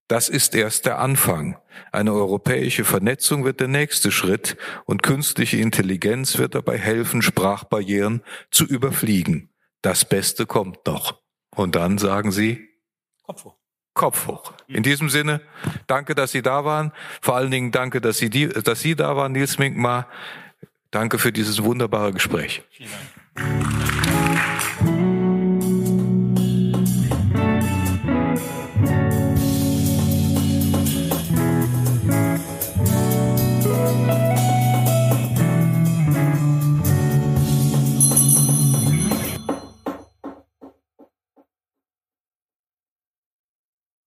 [0.08, 1.58] Das ist erst der Anfang.
[1.92, 4.56] Eine europäische Vernetzung wird der nächste Schritt
[4.86, 9.50] und künstliche Intelligenz wird dabei helfen, Sprachbarrieren zu überfliegen.
[9.82, 11.20] Das Beste kommt noch.
[11.54, 12.68] Und dann sagen Sie
[13.22, 13.54] Kopf hoch.
[13.92, 14.52] Kopf hoch.
[14.66, 15.42] In diesem Sinne,
[15.86, 16.92] danke, dass Sie da waren.
[17.20, 20.08] Vor allen Dingen danke, dass Sie, die, dass Sie da waren, Nils Minkmar.
[20.90, 22.62] Danke für dieses wunderbare Gespräch.
[22.70, 22.90] Vielen
[23.34, 24.07] Dank.